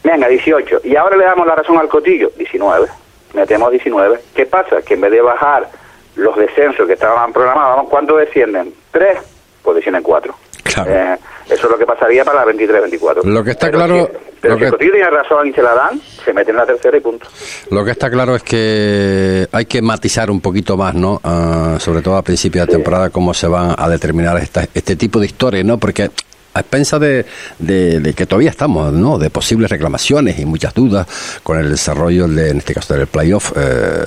[0.05, 2.87] venga, 18, y ahora le damos la razón al cotillo, 19,
[3.35, 4.81] metemos 19, ¿qué pasa?
[4.83, 5.69] Que en vez de bajar
[6.15, 8.73] los descensos que estaban programados, ¿cuántos descienden?
[8.93, 9.19] ¿Tres?
[9.63, 10.35] Pues descienden cuatro.
[10.73, 10.91] Claro.
[10.93, 11.19] Eh,
[11.51, 13.25] eso es lo que pasaría para la 23-24.
[13.25, 15.63] Lo que está Pero claro- si- pero lo si que- el tiene razón y se
[15.63, 17.27] la dan, se mete en la tercera y punto.
[17.71, 21.21] Lo que está claro es que hay que matizar un poquito más, ¿no?
[21.25, 22.73] Ah, sobre todo a principio de Sí.
[22.73, 25.79] temporada, cómo se van a determinar esta- este tipo de historias, ¿no?
[25.79, 26.11] Porque
[26.55, 27.27] a expensas de,
[27.59, 29.19] de, de que todavía estamos, ¿no?
[29.19, 31.07] De posibles reclamaciones y muchas dudas
[31.43, 34.05] con el desarrollo, de, en este caso del playoff, eh,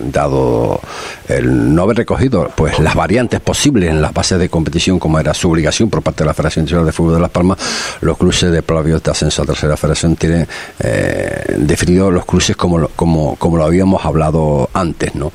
[0.00, 0.80] dado
[1.28, 5.34] el no haber recogido pues las variantes posibles en las bases de competición como era
[5.34, 7.58] su obligación por parte de la Federación Nacional de Fútbol de Las Palmas,
[8.00, 10.46] los cruces de playoff de ascenso a tercera federación tienen
[10.80, 15.32] eh, definido los cruces como lo, como, como lo habíamos hablado antes, ¿no?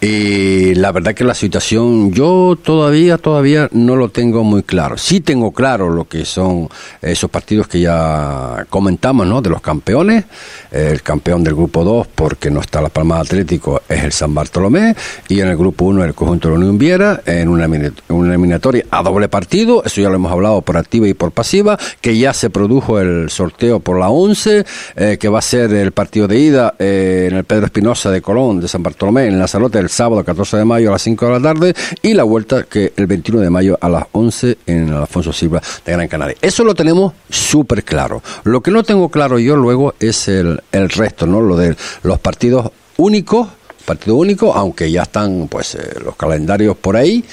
[0.00, 4.96] Y la verdad que la situación yo todavía, todavía no lo tengo muy claro.
[4.98, 6.68] Sí tengo claro lo que son
[7.02, 9.40] esos partidos que ya comentamos, ¿no?
[9.42, 10.24] De los campeones.
[10.70, 14.34] El campeón del grupo 2, porque no está la Palma de Atlético, es el San
[14.34, 14.94] Bartolomé.
[15.28, 18.28] Y en el grupo 1, el conjunto de la Unión Viera, en una, elimina- una
[18.30, 19.82] eliminatoria a doble partido.
[19.84, 21.78] Eso ya lo hemos hablado por activa y por pasiva.
[22.00, 24.64] Que ya se produjo el sorteo por la 11,
[24.96, 28.20] eh, que va a ser el partido de ida eh, en el Pedro Espinosa de
[28.22, 31.32] Colón, de San Bartolomé, en Lanzarote, el sábado 14 de mayo a las 5 de
[31.32, 31.74] la tarde.
[32.02, 35.60] Y la vuelta que el 21 de mayo a las 11 en el Alfonso Silva
[35.84, 36.36] de Gran Canaria.
[36.40, 38.22] Eso lo tenemos súper claro.
[38.44, 41.40] Lo que no tengo claro yo luego es el, el resto, ¿no?
[41.40, 43.48] Lo de los partidos únicos
[43.90, 47.24] partido único, aunque ya están pues eh, los calendarios por ahí,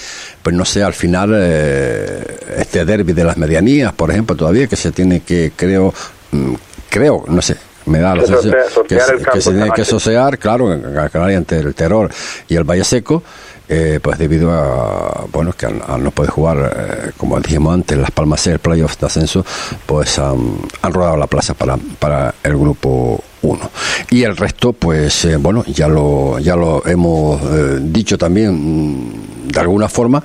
[0.41, 4.75] pues no sé, al final eh, este derby de las medianías, por ejemplo, todavía que
[4.75, 5.93] se tiene que, creo,
[6.31, 6.53] mm,
[6.89, 8.55] creo, no sé, me da la sensación
[8.87, 12.09] que, se tiene que sosear, claro, en Gran Canaria ante el Terror
[12.47, 13.21] y el Valle Seco,
[13.69, 18.11] eh, pues debido a, bueno, que al, no poder jugar, eh, como dijimos antes, las
[18.11, 19.45] Palmas el playoff de ascenso,
[19.85, 23.71] pues han, rodado la plaza para, para el grupo 1.
[24.11, 29.47] Y el resto, pues, eh, bueno, ya lo, ya lo hemos eh, dicho también, mm,
[29.47, 30.21] de alguna forma,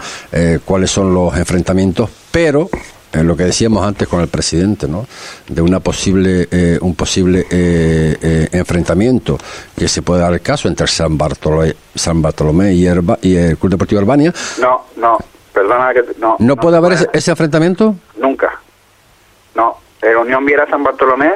[0.64, 2.68] cuáles son los enfrentamientos, pero
[3.12, 5.06] en lo que decíamos antes con el presidente, ¿no?
[5.48, 9.38] De una posible, eh, un posible eh, eh, enfrentamiento
[9.76, 13.58] que se puede dar el caso entre San Bartolomé, San Bartolomé y, Herba- y el
[13.58, 14.32] Club Deportivo Albania.
[14.60, 15.18] No, no,
[15.52, 16.04] perdona que...
[16.18, 17.94] No, ¿No puede haber ese, ese enfrentamiento?
[18.16, 18.58] Nunca.
[19.54, 21.34] No, el Unión Viera San Bartolomé,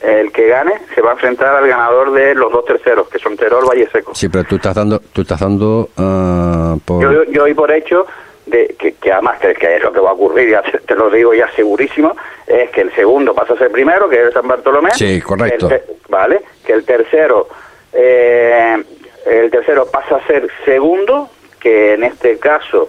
[0.00, 3.36] el que gane, se va a enfrentar al ganador de los dos terceros, que son
[3.36, 4.14] Terol Valle Seco.
[4.14, 7.02] Sí, pero tú estás dando, tú estás dando ah, por...
[7.02, 8.06] Yo, yo doy por hecho
[8.48, 10.94] de que, que además que, que es lo que va a ocurrir, ya te, te
[10.94, 14.46] lo digo ya segurísimo, es que el segundo pasa a ser primero, que es San
[14.48, 14.90] Bartolomé.
[14.92, 15.68] Sí, correcto.
[15.68, 17.48] Te- vale, que el tercero,
[17.92, 18.82] eh,
[19.26, 21.28] el tercero pasa a ser segundo,
[21.60, 22.88] que en este caso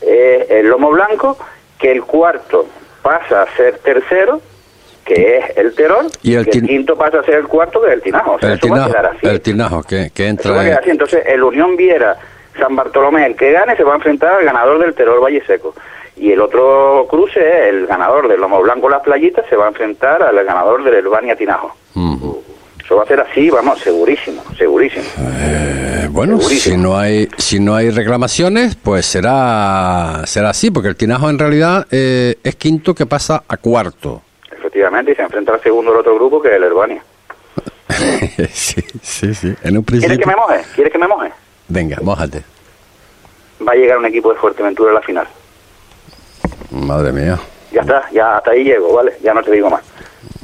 [0.00, 1.36] es el Lomo Blanco,
[1.78, 2.66] que el cuarto
[3.02, 4.40] pasa a ser tercero,
[5.04, 7.88] que es el Terol, Y el que el quinto pasa a ser el cuarto, que
[7.88, 8.32] es el Tinajo.
[8.32, 9.26] O sea, el, eso va a tinajo, quedar así.
[9.28, 10.60] el tinajo que, entra...
[10.78, 10.90] así.
[10.90, 12.16] Entonces, el Unión Viera
[12.58, 15.74] San Bartolomé, el que gane, se va a enfrentar al ganador del Terol Valle Seco.
[16.16, 19.68] Y el otro cruce es el ganador del Lomo Blanco Las Playitas, se va a
[19.68, 21.74] enfrentar al ganador del Elbania Tinajo.
[22.84, 25.04] Eso va a ser así, vamos, segurísimo, segurísimo.
[25.40, 26.76] Eh, bueno, Segurísimo.
[26.76, 31.38] si no hay si no hay reclamaciones, pues será será así, porque el tinajo en
[31.38, 34.22] realidad eh, es quinto que pasa a cuarto.
[34.56, 37.02] Efectivamente, y se enfrenta al segundo del otro grupo, que es el Elbania.
[38.52, 39.54] sí, sí, sí.
[39.62, 40.18] En un ¿Quieres principio.
[40.18, 40.60] que me moje?
[40.74, 41.30] ¿Quieres que me moje?
[41.68, 42.42] Venga, mójate.
[43.66, 45.26] Va a llegar un equipo de Fuerteventura a la final.
[46.70, 47.38] Madre mía,
[47.72, 49.16] Ya está, ya hasta ahí llego, ¿vale?
[49.22, 49.82] Ya no te digo más.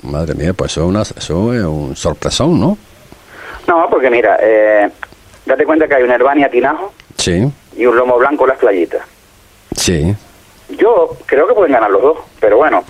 [0.02, 2.76] madre mía, pues eso es, una, eso es un sorpresón, ¿no?
[3.66, 4.90] No, porque mira, eh,
[5.46, 9.02] date cuenta que hay un Elbania Tinajo Sí, y un Lomo Blanco Las Playitas.
[9.76, 10.14] sí.
[10.78, 12.82] Yo creo que pueden ganar los dos, pero bueno,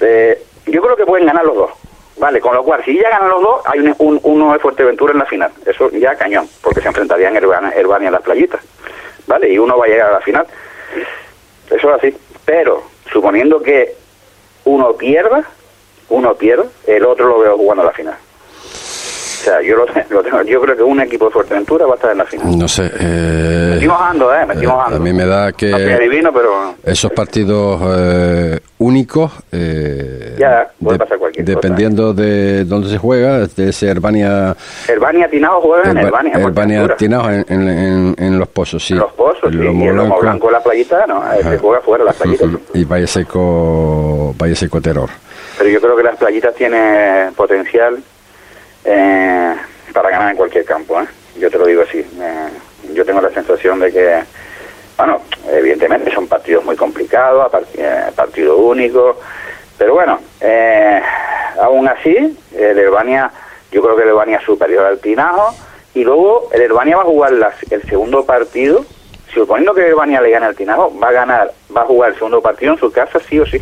[0.00, 1.70] eh, yo creo que pueden ganar los dos.
[2.18, 5.12] Vale, con lo cual, si ya ganan los dos, hay un, un- uno de Fuerteventura
[5.12, 5.50] en la final.
[5.66, 8.60] Eso ya cañón, porque se enfrentarían Herbania, Herbania en las playitas.
[9.26, 10.46] Vale, y uno va a llegar a la final.
[11.70, 12.16] Eso es así.
[12.44, 13.94] Pero, suponiendo que
[14.64, 15.44] uno pierda,
[16.08, 18.16] uno pierda, el otro lo veo jugando a la final.
[19.46, 22.10] Sea, yo, lo, lo tengo, yo creo que un equipo de Fuerteventura va a estar
[22.10, 22.58] en la final.
[22.58, 22.82] No sé.
[22.82, 24.44] Me Eh, estoy mojando, ¿eh?
[24.44, 24.96] Me estoy eh, mojando.
[24.96, 26.74] a mí me da que No adivino, pero...
[26.82, 31.54] esos partidos eh, únicos, eh, Ya, puede pasar cualquier cosa.
[31.54, 34.56] dependiendo de dónde se juega, de ese Herbania,
[34.88, 36.82] Herbania Tinajo juega en Herba- Herbania.
[36.98, 38.94] en en, en, en- en los pozos, sí.
[38.94, 39.56] En los pozos, sí.
[39.56, 40.50] Lomo y el lomo blanco.
[40.50, 41.58] la playita, no, se Ajá.
[41.60, 42.48] juega fuera las playitas.
[42.48, 42.58] Ujú.
[42.74, 45.08] Y Valle Seco, Valle Seco Terror.
[45.56, 47.96] Pero yo creo que las playitas tienen potencial
[48.86, 49.54] eh,
[49.92, 51.06] para ganar en cualquier campo, ¿eh?
[51.38, 51.98] Yo te lo digo así.
[51.98, 52.48] eh,
[52.94, 54.22] yo tengo la sensación de que,
[54.96, 55.20] bueno,
[55.50, 59.18] evidentemente son partidos muy complicados, eh, partido único,
[59.76, 61.02] pero bueno, eh,
[61.60, 63.30] aún así, el Herbania,
[63.72, 65.54] yo creo que el Herbania es superior al Tinajo,
[65.94, 68.84] y luego el Herbania va a jugar las- el segundo partido,
[69.34, 72.16] suponiendo que el Herbania le gane al Tinajo, va a ganar, va a jugar el
[72.16, 73.60] segundo partido en su casa sí o sí.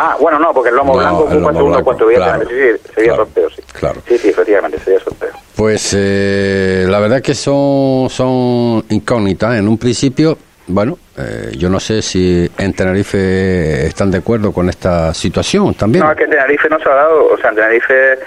[0.00, 2.48] Ah, bueno, no, porque el lomo No, blanco el ocupa lomo segundo blanco, cuarto, claro,
[2.48, 3.62] sería claro, sorteo, sí.
[3.72, 4.00] claro.
[4.06, 5.30] Sí, sí, efectivamente, sería sorteo.
[5.56, 9.56] Pues eh, la verdad que son, son incógnitas.
[9.56, 14.68] En un principio, bueno, eh, yo no sé si en Tenerife están de acuerdo con
[14.68, 16.04] esta situación también.
[16.04, 18.18] No, es que en Tenerife no se ha dado, o sea, en Tenerife...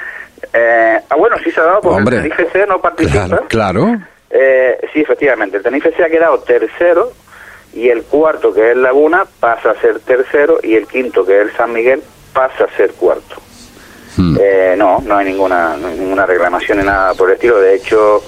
[0.53, 3.27] Eh, ah, bueno, sí se ha dado porque Hombre, el Tenerife C no participa.
[3.27, 3.97] Claro, claro.
[4.29, 7.13] Eh, sí, efectivamente, el Tenerife se ha quedado tercero
[7.73, 11.47] y el cuarto, que es Laguna, pasa a ser tercero y el quinto, que es
[11.47, 12.03] el San Miguel,
[12.33, 13.35] pasa a ser cuarto.
[14.17, 14.37] Hmm.
[14.39, 17.59] Eh, no, no hay ninguna no hay ninguna reclamación ni nada por el estilo.
[17.59, 18.21] De hecho,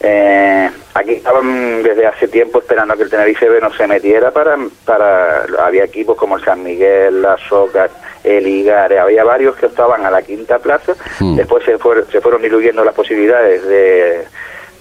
[0.00, 4.32] eh, aquí estaban desde hace tiempo esperando a que el Tenerife B no se metiera
[4.32, 7.88] para, para había equipos como el San Miguel, la Soca,
[8.24, 10.94] el Igares, había varios que estaban a la quinta plaza.
[11.20, 11.36] Hmm.
[11.36, 14.24] Después se, fueron se fueron diluyendo las posibilidades de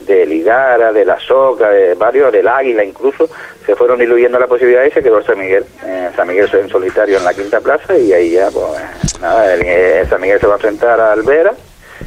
[0.06, 3.30] de Ligara, de la Soca, de varios, del Águila incluso,
[3.66, 5.66] se fueron diluyendo la posibilidad y se quedó San Miguel.
[5.84, 9.54] Eh, San Miguel en solitario en la quinta plaza y ahí ya, pues, eh, nada,
[9.54, 11.54] el, eh, San Miguel se va a enfrentar al Vera,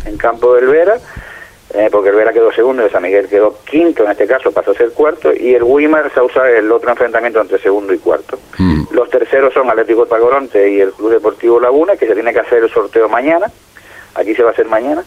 [0.05, 0.99] en campo del Vera,
[1.73, 4.73] eh, porque el Vera quedó segundo y San Miguel quedó quinto, en este caso pasó
[4.73, 8.39] a ser cuarto, y el Wimar se usa el otro enfrentamiento entre segundo y cuarto.
[8.59, 8.85] Mm.
[8.93, 12.63] Los terceros son Atlético Tagoronte y el Club Deportivo Laguna, que se tiene que hacer
[12.63, 13.51] el sorteo mañana,
[14.15, 15.03] aquí se va a hacer mañana,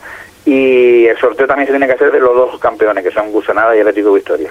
[0.47, 3.75] y el sorteo también se tiene que hacer de los dos campeones, que son Gusanada
[3.75, 4.49] y Atlético Victoria.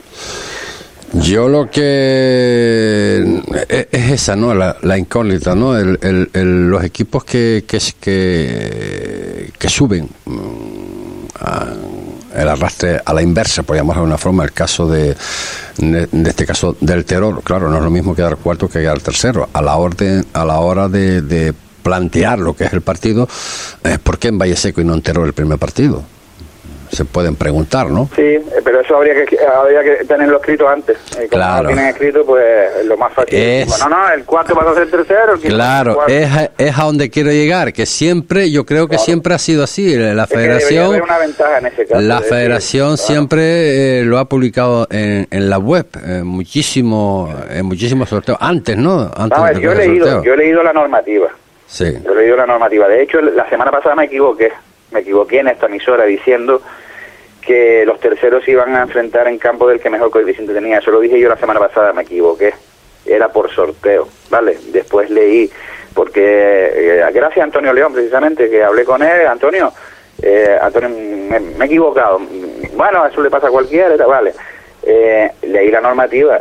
[1.15, 4.53] Yo lo que es, esa, ¿no?
[4.53, 5.75] La, incógnita, ¿no?
[5.79, 7.79] El, los equipos que, que,
[9.59, 11.27] que, suben mm,
[12.37, 15.17] el arrastre a la inversa, por llamarlo de una forma, el caso de,
[15.79, 19.49] de, este caso del terror, claro, no es lo mismo quedar cuarto que quedar tercero.
[19.51, 21.55] A la orden, a la hora de, de
[21.87, 23.29] plantear lo que es el partido,
[23.85, 26.03] es ¿por qué en Valle Seco y no en Terror el primer partido?
[26.91, 28.09] se pueden preguntar, ¿no?
[28.15, 30.97] Sí, pero eso habría que, habría que tenerlo escrito antes.
[31.23, 33.39] Y como no lo tienen escrito, pues lo más fácil.
[33.39, 33.79] Es...
[33.81, 35.35] no, no, el cuarto va a ser tercero.
[35.35, 39.35] El claro, es a, es a donde quiero llegar, que siempre, yo creo que siempre
[39.35, 39.97] ha sido así.
[39.97, 41.01] La federación.
[41.03, 45.59] una ventaja en ese caso, la federación siempre eh, lo ha publicado en, en la
[45.59, 48.39] web, en muchísimo, en muchísimos sorteos.
[48.41, 49.11] Antes, ¿no?
[49.17, 51.29] Antes no, yo, he leído, yo he leído la normativa.
[51.67, 51.93] Sí.
[52.05, 52.89] Yo la normativa.
[52.89, 54.53] De hecho, la semana pasada me equivoqué.
[54.93, 56.63] Me equivoqué en esta emisora diciendo
[57.47, 60.79] que los terceros iban a enfrentar en campo del que mejor coeficiente tenía.
[60.79, 62.53] Eso lo dije yo la semana pasada, me equivoqué.
[63.07, 64.59] Era por sorteo, ¿vale?
[64.73, 65.49] Después leí,
[65.95, 69.73] porque eh, gracias a Antonio León precisamente, que hablé con él, Antonio,
[70.21, 72.21] eh, Antonio, me, he equivocado.
[72.75, 74.35] Bueno, eso le pasa a cualquiera, vale.
[74.83, 76.41] Eh, leí la normativa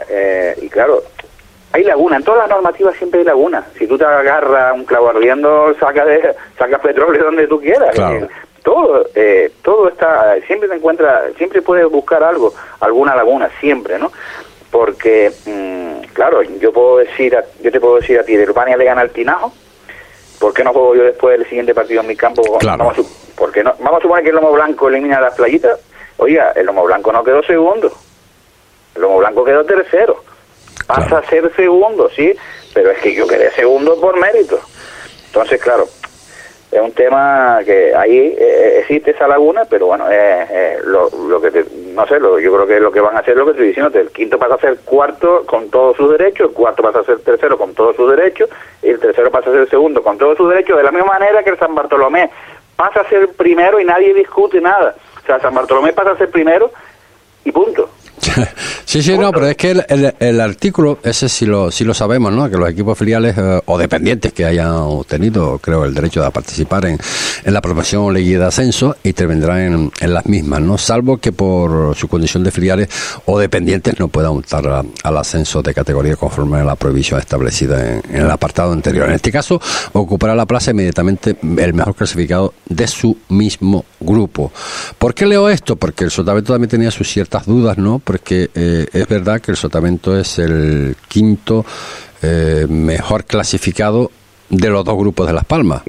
[0.61, 1.03] y claro,
[1.75, 3.65] hay laguna, en todas las normativas siempre hay laguna.
[3.77, 7.93] Si tú te agarras un clavo ardiendo, sacas de, saca petróleo donde tú quieras.
[8.63, 14.11] Todo eh, todo está siempre te encuentra siempre puedes buscar algo alguna laguna siempre no
[14.71, 18.85] porque mm, claro yo puedo decir yo te puedo decir a ti de Urbania le
[18.85, 19.53] gana al Tinajo
[20.39, 23.03] ¿por qué no juego yo después del siguiente partido en mi campo vamos, a,
[23.37, 25.79] porque no, vamos a suponer que el lomo blanco elimina las playitas.
[26.17, 27.91] Oiga el lomo blanco no quedó segundo.
[28.95, 30.23] El lomo blanco quedó tercero
[30.87, 32.33] pasa a ser segundo sí
[32.73, 34.59] pero es que yo quedé segundo por mérito
[35.27, 35.87] entonces claro
[36.75, 41.39] es un tema que ahí eh, eh, existe esa laguna, pero bueno, eh, lo, lo,
[41.39, 43.51] que no sé, lo, yo creo que lo que van a hacer es lo que
[43.51, 46.99] estoy diciendo, el quinto pasa a ser cuarto con todos sus derechos, el cuarto pasa
[46.99, 48.49] a ser tercero con todos sus derechos,
[48.81, 51.43] y el tercero pasa a ser segundo con todos sus derechos, de la misma manera
[51.43, 52.29] que el San Bartolomé
[52.75, 54.95] pasa a ser primero y nadie discute nada.
[55.23, 56.71] O sea, San Bartolomé pasa a ser primero
[57.45, 57.89] y punto.
[58.85, 59.71] sí, sí, no, pero es que
[60.19, 62.49] el, artículo, ese sí lo, sí lo sabemos, ¿no?
[62.49, 66.85] Que los equipos filiales eh, o dependientes que hayan obtenido, creo, el derecho de participar
[66.85, 66.97] en,
[67.43, 70.77] en la promoción o ley de ascenso, intervendrán en, en, las mismas, ¿no?
[70.77, 72.89] Salvo que por su condición de filiales
[73.25, 78.15] o dependientes no puedan optar al ascenso de categoría conforme a la prohibición establecida en,
[78.15, 79.07] el apartado anterior.
[79.07, 79.61] En este caso,
[79.93, 84.51] ocupará la plaza inmediatamente el mejor clasificado de su mismo grupo.
[84.97, 85.75] ¿Por qué leo esto?
[85.75, 88.01] Porque el Sotavento también tenía sus ciertas dudas, ¿no?
[88.14, 88.14] porque
[88.53, 91.65] eh, es verdad que el Sotavento es el quinto
[92.21, 94.11] eh, mejor clasificado
[94.49, 95.83] de los dos grupos de Las Palmas.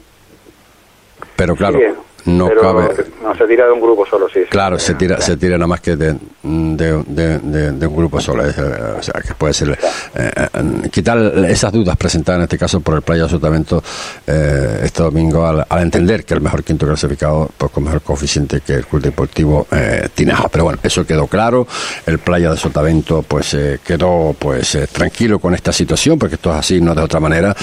[1.36, 1.78] Pero claro,
[2.26, 2.88] no cabe.
[3.22, 4.40] No se tira de un grupo solo, sí.
[4.50, 8.42] Claro, se tira, se tira nada más que de, de, un grupo solo.
[8.42, 9.70] o sea, que puede ser.
[9.70, 13.82] Eh, eh, quitar esas dudas presentadas en este caso por el Playa Sotamento
[14.26, 18.74] eh, este domingo al, entender que el mejor quinto clasificado, pues con mejor coeficiente que
[18.74, 20.48] el Club Deportivo eh, Tinaja.
[20.48, 21.66] Pero bueno, eso quedó claro.
[22.06, 26.80] El Playa de Sotavento, pues quedó pues tranquilo con esta situación, porque esto es así,
[26.80, 27.54] no de otra manera.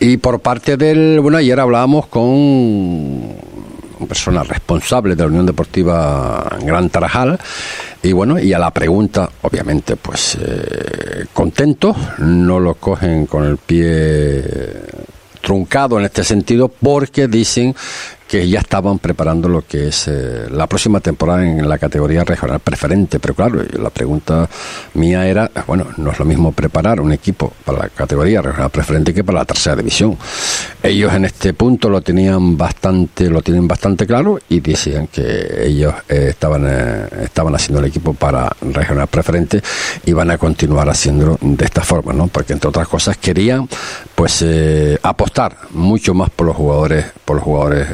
[0.00, 1.20] Y por parte del.
[1.20, 3.36] Bueno, ayer hablábamos con
[4.06, 7.38] persona responsable de la Unión Deportiva Gran Tarajal.
[8.02, 13.56] Y bueno, y a la pregunta, obviamente, pues eh, contentos, no lo cogen con el
[13.56, 14.44] pie
[15.40, 17.74] truncado en este sentido porque dicen
[18.28, 22.60] que ya estaban preparando lo que es eh, la próxima temporada en la categoría regional
[22.60, 23.18] preferente.
[23.18, 24.48] Pero claro, la pregunta
[24.94, 29.14] mía era, bueno, no es lo mismo preparar un equipo para la categoría regional preferente
[29.14, 30.18] que para la tercera división.
[30.82, 35.94] Ellos en este punto lo tenían bastante, lo tienen bastante claro y decían que ellos
[36.08, 39.62] eh, estaban, eh, estaban haciendo el equipo para regional preferente
[40.04, 42.26] y van a continuar haciéndolo de esta forma, ¿no?
[42.26, 43.66] Porque entre otras cosas querían,
[44.14, 44.44] pues,
[45.02, 47.88] apostar mucho más por los jugadores, por los jugadores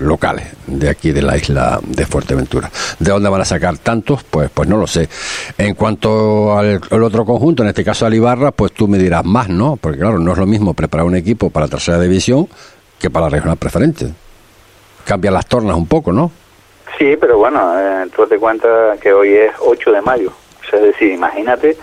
[0.00, 2.70] locales de aquí de la isla de Fuerteventura.
[2.98, 4.22] ¿De dónde van a sacar tantos?
[4.24, 5.08] Pues, pues no lo sé.
[5.58, 9.76] En cuanto al, otro conjunto, en este caso Alibarra, pues tú me dirás más, ¿no?
[9.76, 12.48] Porque claro, no es lo mismo preparar un equipo para la tercera división
[12.98, 14.06] que para la regional preferente.
[15.04, 16.30] Cambian las tornas un poco, ¿no?
[16.98, 20.32] Sí, pero bueno, eh, tú te cuenta que hoy es 8 de mayo.
[20.72, 21.76] es decir, imagínate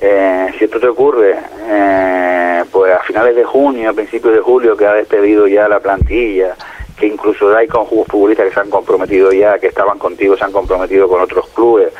[0.00, 1.36] eh, si esto te ocurre,
[1.68, 5.80] eh, pues a finales de junio, a principios de julio, que ha despedido ya la
[5.80, 6.54] plantilla,
[7.00, 10.52] que incluso hay con futbolistas que se han comprometido ya, que estaban contigo, se han
[10.52, 11.92] comprometido con otros clubes,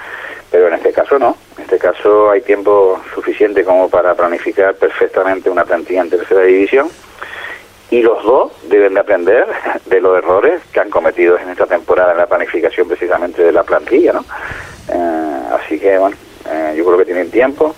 [0.51, 1.37] pero en este caso no.
[1.57, 6.89] En este caso hay tiempo suficiente como para planificar perfectamente una plantilla en tercera división
[7.91, 9.47] y los dos deben de aprender
[9.87, 13.65] de los errores que han cometido en esta temporada en la planificación precisamente de la
[13.65, 14.25] plantilla, ¿no?
[14.93, 16.17] Eh, así que, bueno,
[16.49, 17.75] eh, yo creo que tienen tiempo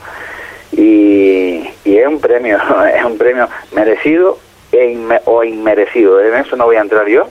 [0.72, 2.58] y, y es un premio,
[2.94, 4.38] es un premio merecido
[4.72, 7.28] e o inmerecido, en eso no voy a entrar yo,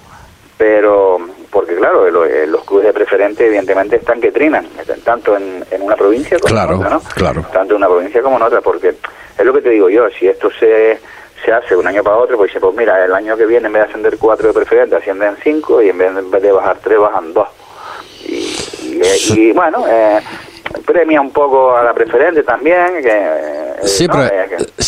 [0.57, 1.19] pero
[1.49, 4.67] porque claro, eh, los clubes de preferente evidentemente están que trinan,
[5.03, 7.01] tanto en, en una provincia como claro, en otra, ¿no?
[7.15, 7.45] Claro.
[7.51, 8.93] Tanto en una provincia como en otra, porque
[9.37, 10.99] es lo que te digo yo, si esto se,
[11.43, 13.73] se hace un año para otro, pues dice, pues mira, el año que viene en
[13.73, 17.33] vez de ascender cuatro de preferente, ascienden cinco y en vez de, bajar tres, bajan
[17.33, 17.47] dos.
[18.23, 18.55] Y,
[19.33, 20.19] y, bueno, eh,
[20.85, 23.01] premia un poco a la preferente también.
[23.01, 24.07] Que, eh, sí,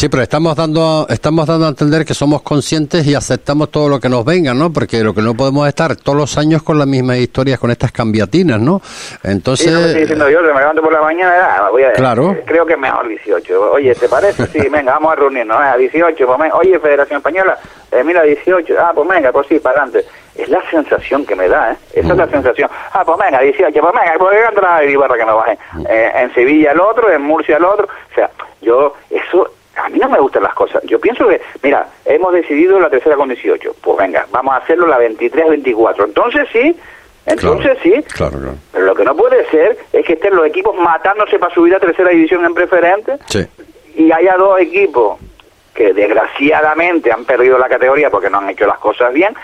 [0.09, 4.09] pero, estamos dando estamos dando a entender que somos conscientes y aceptamos todo lo que
[4.09, 4.71] nos venga, ¿no?
[4.71, 7.91] Porque lo que no podemos estar todos los años con las mismas historias, con estas
[7.91, 8.81] cambiatinas, ¿no?
[9.23, 9.67] Entonces...
[9.67, 12.35] Sí, estoy diciendo yo, me levanto por la mañana, ah, voy a, claro.
[12.45, 13.71] creo que es mejor 18.
[13.71, 14.47] Oye, ¿te parece?
[14.47, 17.57] Sí, venga, vamos a reunirnos, a 18, pues, oye, Federación Española,
[17.91, 20.05] eh, mira, 18, ah, pues venga, pues sí, para adelante
[20.35, 21.77] es la sensación que me da, ¿eh?
[21.93, 22.31] Esa es la mm.
[22.31, 22.69] sensación.
[22.91, 25.57] Ah, pues venga, 18, pues venga, pues venga, entra Ibarra que no baje.
[25.73, 25.85] Mm.
[25.87, 27.85] Eh, en Sevilla el otro, en Murcia el otro.
[27.85, 28.29] O sea,
[28.61, 30.81] yo, eso, a mí no me gustan las cosas.
[30.83, 33.75] Yo pienso que, mira, hemos decidido la tercera con 18.
[33.81, 36.05] Pues venga, vamos a hacerlo la 23-24.
[36.05, 36.75] Entonces sí,
[37.25, 38.03] entonces sí.
[38.13, 38.55] Claro, claro.
[38.71, 41.79] Pero lo que no puede ser es que estén los equipos matándose para subir a
[41.79, 43.17] tercera división en preferente.
[43.27, 43.45] Sí.
[43.95, 45.19] Y haya dos equipos
[45.73, 49.35] que desgraciadamente han perdido la categoría porque no han hecho las cosas bien,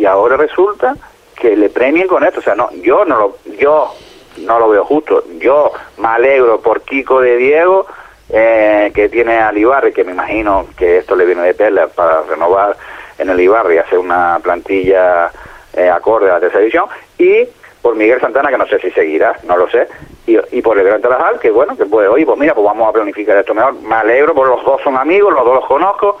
[0.00, 0.96] y ahora resulta
[1.34, 2.40] que le premien con esto.
[2.40, 3.94] O sea, no, yo no lo, yo
[4.38, 5.24] no lo veo justo.
[5.38, 7.86] Yo me alegro por Kiko de Diego,
[8.30, 12.22] eh, que tiene al Ibarri, que me imagino que esto le viene de perla para
[12.22, 12.76] renovar
[13.18, 15.30] en el Ibarri y hacer una plantilla
[15.74, 16.86] eh, acorde a la tercera división,
[17.18, 17.46] y
[17.82, 19.86] por Miguel Santana, que no sé si seguirá, no lo sé,
[20.26, 22.88] y, y por el Gran Tarajal, que bueno, que puede, oye, pues mira, pues vamos
[22.88, 23.74] a planificar esto mejor.
[23.74, 26.18] Me alegro, porque los dos son amigos, los dos los conozco,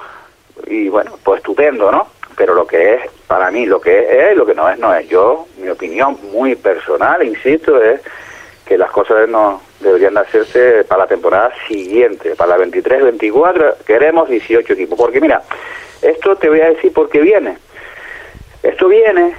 [0.66, 2.06] y bueno, pues estupendo, ¿no?
[2.36, 5.08] Pero lo que es, para mí, lo que es, lo que no es, no es.
[5.08, 8.00] Yo, mi opinión muy personal, insisto, es
[8.64, 14.28] que las cosas no deberían de hacerse para la temporada siguiente, para la 23-24, queremos
[14.28, 14.98] 18 equipos.
[14.98, 15.42] Porque mira,
[16.02, 17.58] esto te voy a decir por qué viene.
[18.62, 19.34] Esto viene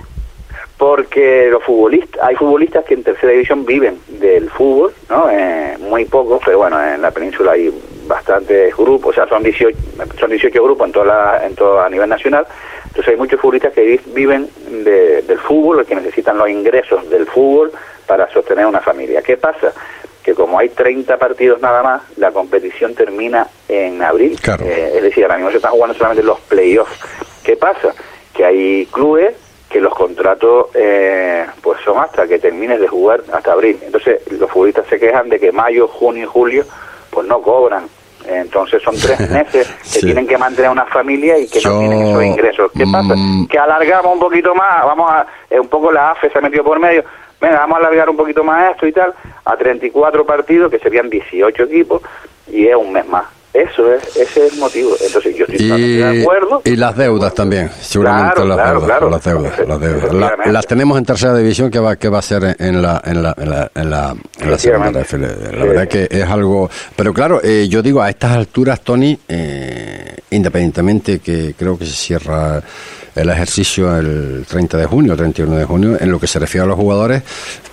[0.77, 5.29] porque los futbolistas, hay futbolistas que en tercera división viven del fútbol, ¿no?
[5.29, 7.73] Eh, muy pocos, pero bueno, en la península hay
[8.07, 9.77] bastantes grupos, o sea, son 18,
[10.19, 12.45] son 18 grupos en toda la, en todo a nivel nacional,
[12.95, 17.73] entonces hay muchos futbolistas que viven del fútbol, que necesitan los ingresos del fútbol
[18.07, 19.21] para sostener una familia.
[19.21, 19.73] ¿Qué pasa?
[20.23, 24.39] Que como hay 30 partidos nada más, la competición termina en abril.
[24.61, 26.97] Eh, es decir, ahora mismo se están jugando solamente los playoffs.
[27.43, 27.93] ¿Qué pasa?
[28.33, 29.35] Que hay clubes
[29.69, 33.77] que los contratos eh, pues son hasta que termines de jugar hasta abril.
[33.81, 36.63] Entonces los futbolistas se quejan de que mayo, junio y julio
[37.09, 37.89] pues no cobran
[38.27, 42.23] entonces son tres meses que tienen que mantener una familia y que no tienen esos
[42.23, 42.71] ingresos.
[42.75, 43.15] ¿Qué pasa?
[43.15, 43.47] Mm.
[43.47, 46.63] Que alargamos un poquito más, vamos a, eh, un poco la AFE se ha metido
[46.63, 47.03] por medio,
[47.39, 49.13] venga, vamos a alargar un poquito más esto y tal,
[49.45, 52.01] a 34 partidos, que serían 18 equipos,
[52.47, 53.25] y es un mes más.
[53.55, 54.95] Eso es, ese es el motivo.
[54.99, 56.61] Entonces yo estoy y, de acuerdo.
[56.65, 61.37] Y las deudas también, seguramente las, deudas, las, deudas, las deudas, las tenemos en tercera
[61.37, 64.15] división que va que va a ser en la en la en la, en la,
[64.39, 64.91] en la segunda.
[64.91, 70.17] La verdad que es algo, pero claro, eh, yo digo a estas alturas, Tony, eh,
[70.31, 72.61] independientemente que creo que se cierra
[73.15, 76.67] el ejercicio el 30 de junio, 31 de junio, en lo que se refiere a
[76.67, 77.23] los jugadores,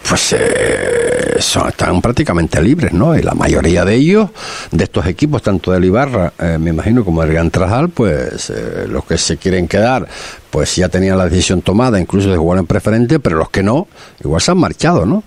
[0.08, 3.16] pues eh, están prácticamente libres, ¿no?
[3.16, 4.30] Y la mayoría de ellos,
[4.70, 8.86] de estos equipos, tanto del Ibarra, eh, me imagino, como del Gran Trajal, pues eh,
[8.88, 10.06] los que se quieren quedar,
[10.50, 13.88] pues ya tenían la decisión tomada, incluso de jugar en preferente, pero los que no,
[14.22, 15.24] igual se han marchado, ¿no?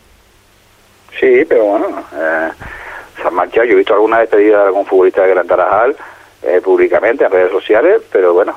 [1.20, 3.66] Sí, pero bueno, se han marchado.
[3.66, 5.96] Yo he visto alguna despedida de algún futbolista de Gran Tarajal
[6.64, 8.56] públicamente en redes sociales, pero bueno,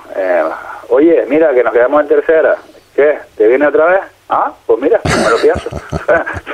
[0.89, 2.57] oye, mira, que nos quedamos en tercera,
[2.95, 3.19] ¿qué?
[3.37, 4.01] ¿Te viene otra vez?
[4.31, 5.71] Ah, pues mira, me lo pienso.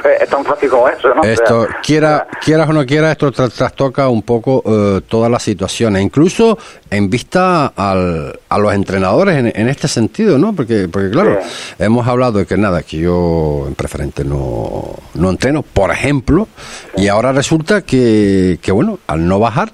[0.21, 1.25] es tan fácil como eso, ¿no?
[1.25, 6.57] Esto, quiera, quieras o no quieras, esto trastoca un poco eh, todas las situaciones, incluso
[6.89, 10.55] en vista al, a los entrenadores en, este sentido, ¿no?
[10.55, 11.41] Porque, porque claro,
[11.81, 16.47] hemos hablado de que nada, que yo en preferente no, no entreno, por ejemplo,
[16.97, 19.73] y ahora resulta que, que, bueno, al no bajar,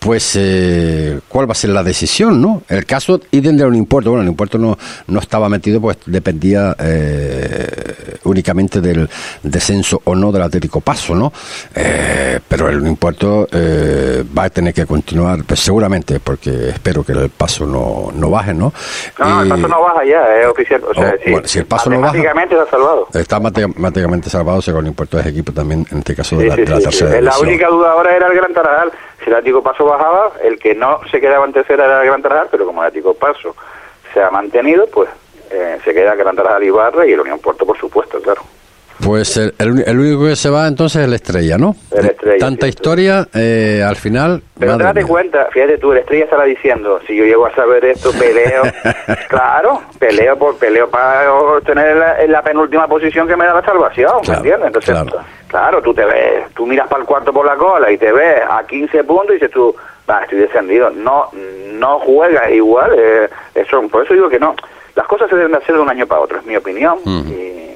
[0.00, 2.62] pues eh, cuál va a ser la decisión, ¿no?
[2.68, 4.76] El caso idem de un impuesto, bueno, el impuesto no,
[5.06, 9.08] no estaba metido, pues dependía eh, únicamente del
[9.42, 11.30] descenso o no del Atlético Paso, ¿no?
[11.74, 13.46] Eh, pero el impuesto
[14.36, 18.54] va a tener que continuar, pues seguramente, porque espero que el paso no, no baje,
[18.54, 18.72] ¿no?
[19.18, 20.80] No, el paso no baja ya, es oficial.
[20.88, 22.16] O sea, oh, si el paso no baja.
[22.16, 23.08] está salvado.
[23.12, 27.20] Está matemáticamente salvado, según el impuesto de equipo también, en este caso de, la, tercera.
[27.20, 28.90] La única duda ahora era el Gran Tarajal
[29.22, 29.84] si el Atlético Paso
[30.42, 33.14] el que no se quedaba en tercera era el Gran Tarajal, pero como el Atlético
[33.14, 33.54] Paso
[34.12, 35.08] se ha mantenido, pues
[35.50, 38.42] eh, se queda Gran Tarajal y Barra y el Unión Puerto, por supuesto, claro.
[39.04, 41.74] Pues el, el, único que se va entonces es el Estrella, ¿no?
[41.90, 42.38] El Estrella.
[42.38, 44.42] Tanta historia, eh, al final...
[44.58, 48.12] Pero date cuenta, fíjate tú, el Estrella estará diciendo, si yo llego a saber esto,
[48.18, 48.62] peleo.
[49.28, 54.12] claro, peleo por peleo para obtener la, la, penúltima posición que me da la salvación,
[54.28, 54.66] ¿me entiendes?
[54.66, 54.96] Entonces,
[55.48, 55.80] claro.
[55.80, 58.66] tú te ves, tú miras para el cuarto por la cola y te ves a
[58.66, 59.74] 15 puntos y dices tú,
[60.08, 60.90] va, estoy descendido.
[60.90, 61.30] No,
[61.72, 64.54] no juegas igual, eh, eso, por eso digo que no.
[64.94, 66.98] Las cosas se deben hacer de un año para otro, es mi opinión.
[67.06, 67.69] y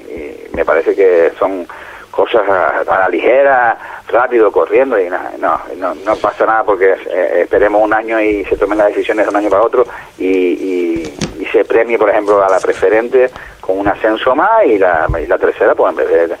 [0.55, 1.67] me parece que son
[2.11, 3.77] cosas a, la ligera,
[4.07, 8.55] rápido, corriendo y no, no, no pasa nada porque eh, esperemos un año y se
[8.55, 9.85] tomen las decisiones de un año para otro
[10.17, 11.13] y, y,
[11.51, 13.29] se premie, por ejemplo, a la preferente
[13.61, 16.35] con un ascenso más y la, y la tercera, pues en vez de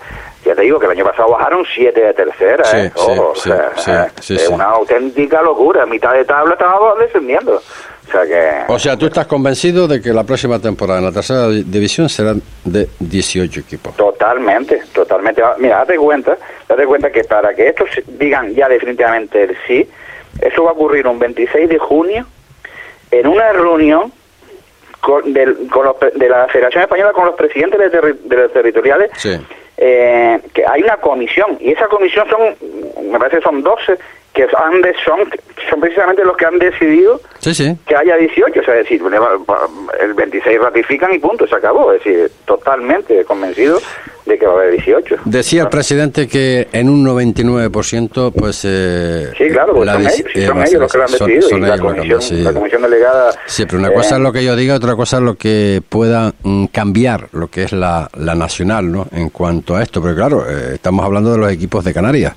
[0.45, 2.91] ya te digo que el año pasado bajaron siete de tercera, ¿eh?
[2.95, 5.85] o sea, es una auténtica locura.
[5.87, 7.59] mitad de tabla estaba descendiendo.
[8.07, 11.11] O sea, que, o sea, tú estás convencido de que la próxima temporada en la
[11.11, 12.33] tercera división será
[12.63, 13.95] de 18 equipos.
[13.95, 15.41] Totalmente, totalmente.
[15.57, 16.37] Mira, date cuenta,
[16.67, 19.87] date cuenta que para que estos digan ya definitivamente el sí,
[20.41, 22.25] eso va a ocurrir un 26 de junio
[23.11, 24.11] en una reunión
[24.99, 29.11] con, de la Federación Española con los presidentes de, los territoriales.
[29.77, 33.97] Eh, que hay una comisión y esa comisión son, me parece que son 12
[34.35, 35.19] que han son,
[35.69, 37.21] son precisamente los que han decidido
[37.87, 39.01] que haya 18, o sea, decir,
[40.01, 43.79] el 26 ratifican y punto, se acabó, es decir, totalmente convencido
[44.25, 45.17] de que va a haber 18.
[45.25, 48.61] Decía el presidente que en un 99%, pues...
[48.65, 50.13] Eh, sí, claro, pues son, ellos,
[50.45, 53.31] son ellos los que lo han decidido, y la, comisión, la comisión delegada...
[53.45, 56.33] Sí, pero una cosa es lo que yo diga, otra cosa es lo que pueda
[56.43, 60.45] mm, cambiar lo que es la, la nacional, ¿no?, en cuanto a esto, pero claro,
[60.49, 62.33] eh, estamos hablando de los equipos de Canarias.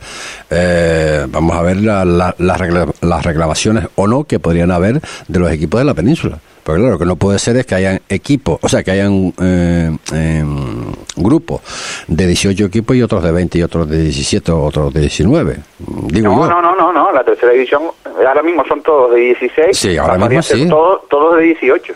[0.51, 5.85] Eh, vamos a ver las reclamaciones o no que podrían haber de los equipos de
[5.85, 6.39] la península.
[6.69, 9.33] Porque claro, lo que no puede ser es que hayan equipos, o sea, que hayan
[9.41, 11.63] eh, em, grupos
[12.07, 15.57] de 18 equipos y otros de 20 y otros de 17 o otros de 19.
[15.79, 19.79] Digo no, no, no, no, no, la tercera división ahora mismo son todos de 16.
[19.79, 20.69] Sí, ahora mismo sí.
[20.69, 21.95] Todos, todos de 18.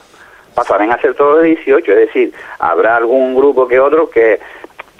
[0.54, 4.40] Pasarán a ser todos de 18, es decir, habrá algún grupo que otro que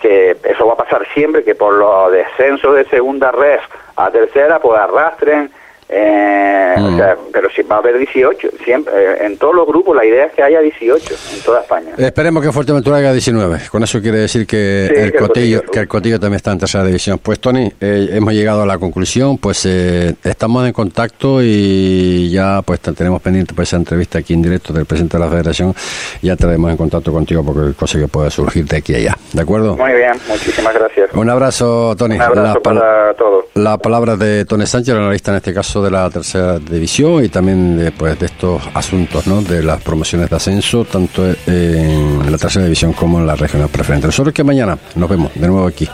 [0.03, 3.61] que eso va a pasar siempre, que por los descensos de segunda red
[3.97, 5.51] a tercera, pues arrastren
[5.95, 6.97] eh, o mm.
[6.97, 10.27] sea, pero si va a haber 18, siempre, eh, en todos los grupos la idea
[10.27, 11.93] es que haya 18 en toda España.
[11.99, 13.61] Esperemos que Fuerteventura haga 19.
[13.71, 17.19] Con eso quiere decir que, el, cotillo, que el cotillo también está en tercera división.
[17.19, 22.81] Pues Tony, eh, hemos llegado a la conclusión, pues estamos en contacto y ya pues
[22.81, 25.75] tenemos pendiente pues, esa entrevista aquí en directo del presidente de la Federación.
[26.23, 29.19] Ya estaremos en contacto contigo porque cosa que puede surgir de aquí a allá.
[29.33, 29.77] ¿De acuerdo?
[29.77, 31.11] Muy bien, muchísimas gracias.
[31.13, 32.17] Un abrazo, Tony.
[32.17, 33.45] Un abrazo para todos.
[33.55, 37.29] La palabra de Tony Sánchez, el analista en este caso de la tercera división y
[37.29, 39.43] también de, pues, de estos asuntos ¿no?
[39.43, 44.07] de las promociones de ascenso, tanto en la tercera división como en la regional preferente.
[44.07, 45.89] Nosotros que mañana nos vemos de nuevo aquí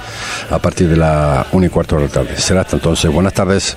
[0.50, 2.36] a partir de la 1 y cuarto de la tarde.
[2.36, 3.12] Será hasta entonces.
[3.12, 3.76] Buenas tardes.